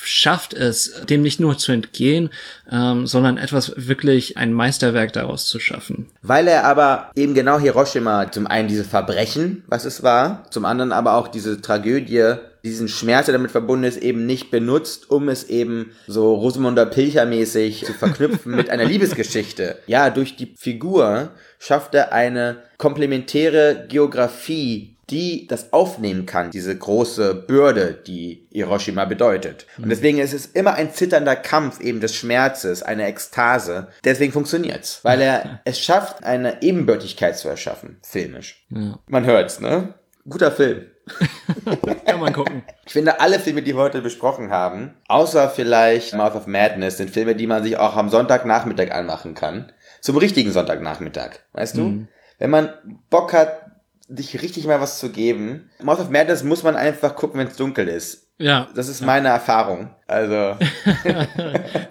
schafft 0.02 0.54
es, 0.54 1.02
dem 1.08 1.22
nicht 1.22 1.40
nur 1.40 1.58
zu 1.58 1.72
entgehen, 1.72 2.30
ähm, 2.70 3.06
sondern 3.06 3.36
etwas 3.36 3.72
wirklich 3.76 4.36
ein 4.36 4.52
Meisterwerk 4.52 5.12
daraus 5.12 5.46
zu 5.46 5.60
schaffen. 5.60 6.06
Weil 6.22 6.48
er 6.48 6.64
aber 6.64 7.10
eben 7.14 7.34
genau 7.34 7.58
Hiroshima 7.58 8.30
zum 8.30 8.46
einen 8.46 8.68
diese 8.68 8.84
Verbrechen, 8.84 9.62
was 9.66 9.84
es 9.84 10.02
war, 10.02 10.44
zum 10.50 10.64
anderen 10.64 10.92
aber 10.92 11.14
auch 11.14 11.28
diese 11.28 11.60
Tragödie, 11.60 12.34
diesen 12.64 12.88
Schmerz, 12.88 13.26
der 13.26 13.34
damit 13.34 13.50
verbunden 13.50 13.84
ist, 13.84 13.98
eben 13.98 14.24
nicht 14.24 14.50
benutzt, 14.50 15.10
um 15.10 15.28
es 15.28 15.44
eben 15.44 15.92
so 16.06 16.34
Rosamunder 16.34 16.86
Pilcher-mäßig 16.86 17.84
zu 17.84 17.92
verknüpfen 17.92 18.56
mit 18.56 18.70
einer 18.70 18.84
Liebesgeschichte. 18.86 19.76
Ja, 19.86 20.08
durch 20.08 20.36
die 20.36 20.54
Figur 20.56 21.28
schafft 21.58 21.94
er 21.94 22.12
eine 22.12 22.56
komplementäre 22.78 23.84
Geografie 23.88 24.93
die 25.10 25.46
das 25.46 25.72
aufnehmen 25.72 26.26
kann, 26.26 26.50
diese 26.50 26.76
große 26.76 27.34
Bürde, 27.34 27.92
die 28.06 28.48
Hiroshima 28.52 29.04
bedeutet. 29.04 29.66
Und 29.78 29.88
deswegen 29.88 30.18
ist 30.18 30.32
es 30.32 30.46
immer 30.46 30.74
ein 30.74 30.92
zitternder 30.92 31.36
Kampf 31.36 31.80
eben 31.80 32.00
des 32.00 32.14
Schmerzes, 32.14 32.82
eine 32.82 33.06
Ekstase. 33.06 33.88
Deswegen 34.04 34.32
funktioniert's, 34.32 35.00
weil 35.02 35.20
er 35.20 35.60
es 35.64 35.78
schafft, 35.78 36.24
eine 36.24 36.62
Ebenbürtigkeit 36.62 37.36
zu 37.36 37.48
erschaffen, 37.48 37.98
filmisch. 38.02 38.66
Ja. 38.70 38.98
Man 39.06 39.26
hört's, 39.26 39.60
ne? 39.60 39.94
Guter 40.28 40.52
Film. 40.52 40.86
Kann 42.06 42.20
man 42.20 42.32
gucken. 42.32 42.62
Ich 42.86 42.92
finde, 42.92 43.20
alle 43.20 43.38
Filme, 43.38 43.62
die 43.62 43.74
wir 43.74 43.82
heute 43.82 44.00
besprochen 44.00 44.50
haben, 44.50 44.94
außer 45.08 45.50
vielleicht 45.50 46.14
Mouth 46.14 46.34
of 46.34 46.46
Madness, 46.46 46.96
sind 46.96 47.10
Filme, 47.10 47.34
die 47.34 47.46
man 47.46 47.62
sich 47.62 47.76
auch 47.76 47.96
am 47.96 48.08
Sonntagnachmittag 48.08 48.90
anmachen 48.90 49.34
kann. 49.34 49.72
Zum 50.00 50.16
richtigen 50.16 50.50
Sonntagnachmittag, 50.52 51.40
weißt 51.52 51.76
du? 51.76 51.82
Mhm. 51.82 52.08
Wenn 52.38 52.50
man 52.50 52.70
Bock 53.10 53.32
hat, 53.32 53.63
dich 54.08 54.42
richtig 54.42 54.66
mal 54.66 54.80
was 54.80 54.98
zu 54.98 55.10
geben. 55.10 55.70
Mouth 55.82 56.00
of 56.00 56.10
Madness 56.10 56.42
muss 56.42 56.62
man 56.62 56.76
einfach 56.76 57.16
gucken, 57.16 57.40
wenn 57.40 57.48
es 57.48 57.56
dunkel 57.56 57.88
ist. 57.88 58.28
Ja. 58.38 58.68
Das 58.74 58.88
ist 58.88 59.00
meine 59.00 59.28
Erfahrung. 59.28 59.94
Also. 60.06 60.56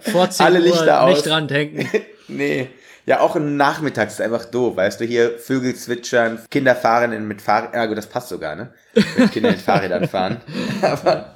Vor 0.12 0.30
10 0.30 0.46
alle 0.46 0.58
Lichter 0.58 0.86
Uhr 0.86 1.00
aus. 1.00 1.14
nicht 1.14 1.26
dran 1.26 1.48
denken. 1.48 1.88
nee. 2.28 2.68
Ja, 3.06 3.20
auch 3.20 3.36
im 3.36 3.56
Nachmittag 3.56 4.08
ist 4.08 4.20
einfach 4.20 4.46
doof, 4.46 4.76
weißt 4.76 5.00
du, 5.00 5.04
hier 5.04 5.38
Vögel 5.38 5.74
zwitschern, 5.74 6.38
Kinder 6.50 6.74
fahren 6.74 7.28
mit 7.28 7.42
Fahrrädern, 7.42 7.74
ja 7.74 7.86
gut, 7.86 7.98
das 7.98 8.06
passt 8.06 8.30
sogar, 8.30 8.56
ne? 8.56 8.72
Wenn 8.94 9.30
Kinder 9.30 9.50
mit 9.50 9.60
Fahrrädern 9.60 10.08
fahren. 10.08 10.40
Aber 10.80 11.34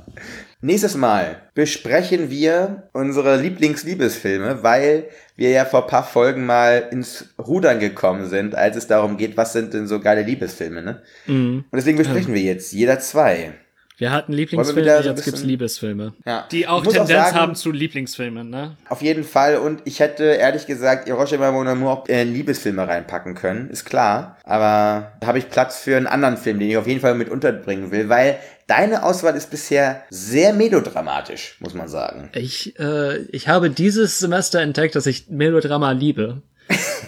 Nächstes 0.60 0.96
Mal 0.96 1.42
besprechen 1.54 2.30
wir 2.30 2.88
unsere 2.92 3.40
Lieblingsliebesfilme, 3.40 4.64
weil 4.64 5.08
wir 5.36 5.50
ja 5.50 5.64
vor 5.64 5.86
paar 5.86 6.02
Folgen 6.02 6.46
mal 6.46 6.88
ins 6.90 7.26
Rudern 7.38 7.78
gekommen 7.78 8.26
sind, 8.26 8.56
als 8.56 8.76
es 8.76 8.88
darum 8.88 9.16
geht, 9.16 9.36
was 9.36 9.52
sind 9.52 9.72
denn 9.72 9.86
so 9.86 10.00
geile 10.00 10.22
Liebesfilme, 10.22 10.82
ne? 10.82 11.02
Mhm. 11.26 11.64
Und 11.70 11.76
deswegen 11.76 11.96
besprechen 11.96 12.34
wir 12.34 12.42
jetzt 12.42 12.72
jeder 12.72 12.98
zwei. 12.98 13.52
Wir 13.98 14.12
hatten 14.12 14.32
Lieblingsfilme, 14.32 15.02
so 15.02 15.08
jetzt 15.10 15.24
gibt's 15.24 15.42
Liebesfilme. 15.42 16.14
Ja. 16.24 16.46
Die 16.52 16.68
auch 16.68 16.84
muss 16.84 16.94
auch 16.94 17.06
Tendenz 17.06 17.26
sagen- 17.26 17.36
haben 17.36 17.54
zu 17.56 17.72
Lieblingsfilmen, 17.72 18.48
ne? 18.48 18.76
Auf 18.88 19.02
jeden 19.02 19.24
Fall. 19.24 19.56
Und 19.56 19.82
ich 19.84 19.98
hätte 19.98 20.22
ehrlich 20.24 20.66
gesagt 20.66 21.06
Hiroshima 21.08 21.50
Mon 21.50 21.66
Amour 21.66 21.90
auch 21.90 22.06
in 22.08 22.32
Liebesfilme 22.32 22.86
reinpacken 22.86 23.34
können. 23.34 23.68
Ist 23.70 23.84
klar. 23.84 24.36
Aber 24.44 25.12
da 25.20 25.26
habe 25.26 25.38
ich 25.38 25.50
Platz 25.50 25.78
für 25.80 25.96
einen 25.96 26.06
anderen 26.06 26.36
Film, 26.36 26.60
den 26.60 26.70
ich 26.70 26.76
auf 26.76 26.86
jeden 26.86 27.00
Fall 27.00 27.14
mit 27.16 27.28
unterbringen 27.28 27.90
will, 27.90 28.08
weil 28.08 28.38
deine 28.68 29.02
Auswahl 29.02 29.34
ist 29.34 29.50
bisher 29.50 30.04
sehr 30.10 30.52
melodramatisch, 30.52 31.56
muss 31.58 31.74
man 31.74 31.88
sagen. 31.88 32.30
Ich, 32.34 32.78
äh, 32.78 33.18
ich 33.32 33.48
habe 33.48 33.68
dieses 33.68 34.20
Semester 34.20 34.60
entdeckt, 34.60 34.94
dass 34.94 35.06
ich 35.06 35.28
Melodrama 35.28 35.90
liebe. 35.90 36.42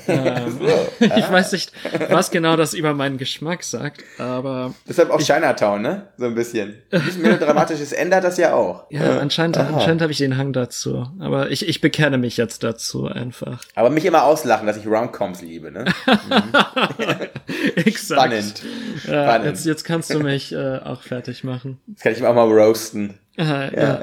Ähm, 0.08 0.60
ich 1.00 1.30
weiß 1.30 1.52
nicht, 1.52 1.72
was 2.08 2.30
genau 2.30 2.56
das 2.56 2.74
über 2.74 2.94
meinen 2.94 3.18
Geschmack 3.18 3.62
sagt, 3.62 4.04
aber 4.18 4.74
Deshalb 4.88 5.10
auch 5.10 5.20
Chinatown, 5.20 5.82
ne? 5.82 6.08
So 6.16 6.26
ein 6.26 6.34
bisschen. 6.34 6.82
Ein 6.90 7.02
bisschen 7.02 7.22
melodramatisches 7.22 7.92
ändert 7.92 8.24
das 8.24 8.38
ja 8.38 8.54
auch. 8.54 8.90
ja, 8.90 9.18
anscheinend, 9.18 9.58
anscheinend 9.58 10.02
habe 10.02 10.12
ich 10.12 10.18
den 10.18 10.36
Hang 10.36 10.52
dazu. 10.52 11.06
Aber 11.20 11.50
ich, 11.50 11.68
ich 11.68 11.80
bekenne 11.80 12.18
mich 12.18 12.36
jetzt 12.36 12.62
dazu 12.62 13.06
einfach. 13.06 13.62
Aber 13.74 13.90
mich 13.90 14.04
immer 14.04 14.24
auslachen, 14.24 14.66
dass 14.66 14.76
ich 14.76 14.86
Romcoms 14.86 15.42
liebe, 15.42 15.70
ne? 15.70 15.84
Exakt. 17.76 18.20
Spannend. 18.20 18.62
Ja, 19.06 19.24
Spannend. 19.24 19.46
jetzt, 19.46 19.66
jetzt 19.66 19.84
kannst 19.84 20.12
du 20.12 20.20
mich 20.20 20.52
äh, 20.52 20.78
auch 20.78 21.02
fertig 21.02 21.44
machen. 21.44 21.78
Das 21.86 22.02
kann 22.02 22.12
ich 22.12 22.24
auch 22.24 22.34
mal 22.34 22.50
roasten. 22.50 23.18
Aha, 23.36 23.70
ja. 23.74 24.02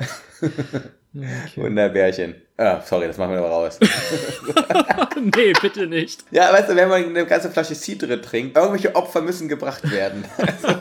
Wunderbärchen. 1.55 2.35
Ah, 2.59 2.81
sorry, 2.83 3.05
das 3.05 3.19
machen 3.19 3.33
wir 3.33 3.37
aber 3.37 3.49
raus. 3.49 3.77
nee, 5.35 5.53
bitte 5.61 5.85
nicht. 5.85 6.23
Ja, 6.31 6.51
weißt 6.51 6.69
du, 6.69 6.75
wenn 6.75 6.89
man 6.89 7.03
eine 7.03 7.23
ganze 7.27 7.51
Flasche 7.51 7.75
Cidre 7.75 8.19
trinkt, 8.19 8.57
irgendwelche 8.57 8.95
Opfer 8.95 9.21
müssen 9.21 9.47
gebracht 9.47 9.91
werden. 9.91 10.25
Also, 10.37 10.79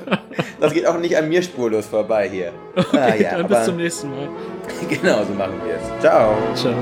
das 0.58 0.72
geht 0.72 0.86
auch 0.86 0.96
nicht 0.96 1.18
an 1.18 1.28
mir 1.28 1.42
spurlos 1.42 1.84
vorbei 1.84 2.30
hier. 2.30 2.52
ah, 2.92 3.14
ja, 3.14 3.32
Dann 3.32 3.44
aber 3.44 3.56
bis 3.56 3.64
zum 3.66 3.76
nächsten 3.76 4.10
Mal. 4.10 4.28
genau 4.88 5.22
so 5.24 5.34
machen 5.34 5.60
wir 5.66 5.74
es. 5.74 6.00
Ciao. 6.00 6.34
Ciao. 6.54 6.72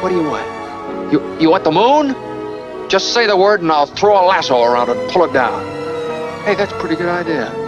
What 0.00 0.08
do 0.08 0.14
you 0.14 0.30
want? 0.30 1.12
You 1.12 1.20
you 1.38 1.50
want 1.50 1.64
the 1.64 1.70
moon? 1.70 2.14
Just 2.88 3.12
say 3.12 3.26
the 3.26 3.36
word 3.36 3.60
and 3.60 3.70
I'll 3.70 3.84
throw 3.84 4.14
a 4.14 4.24
lasso 4.24 4.62
around 4.62 4.88
it 4.88 4.96
and 4.96 5.10
pull 5.10 5.24
it 5.24 5.34
down. 5.34 5.62
Hey, 6.46 6.54
that's 6.54 6.72
a 6.72 6.78
pretty 6.78 6.96
good 6.96 7.10
idea. 7.10 7.67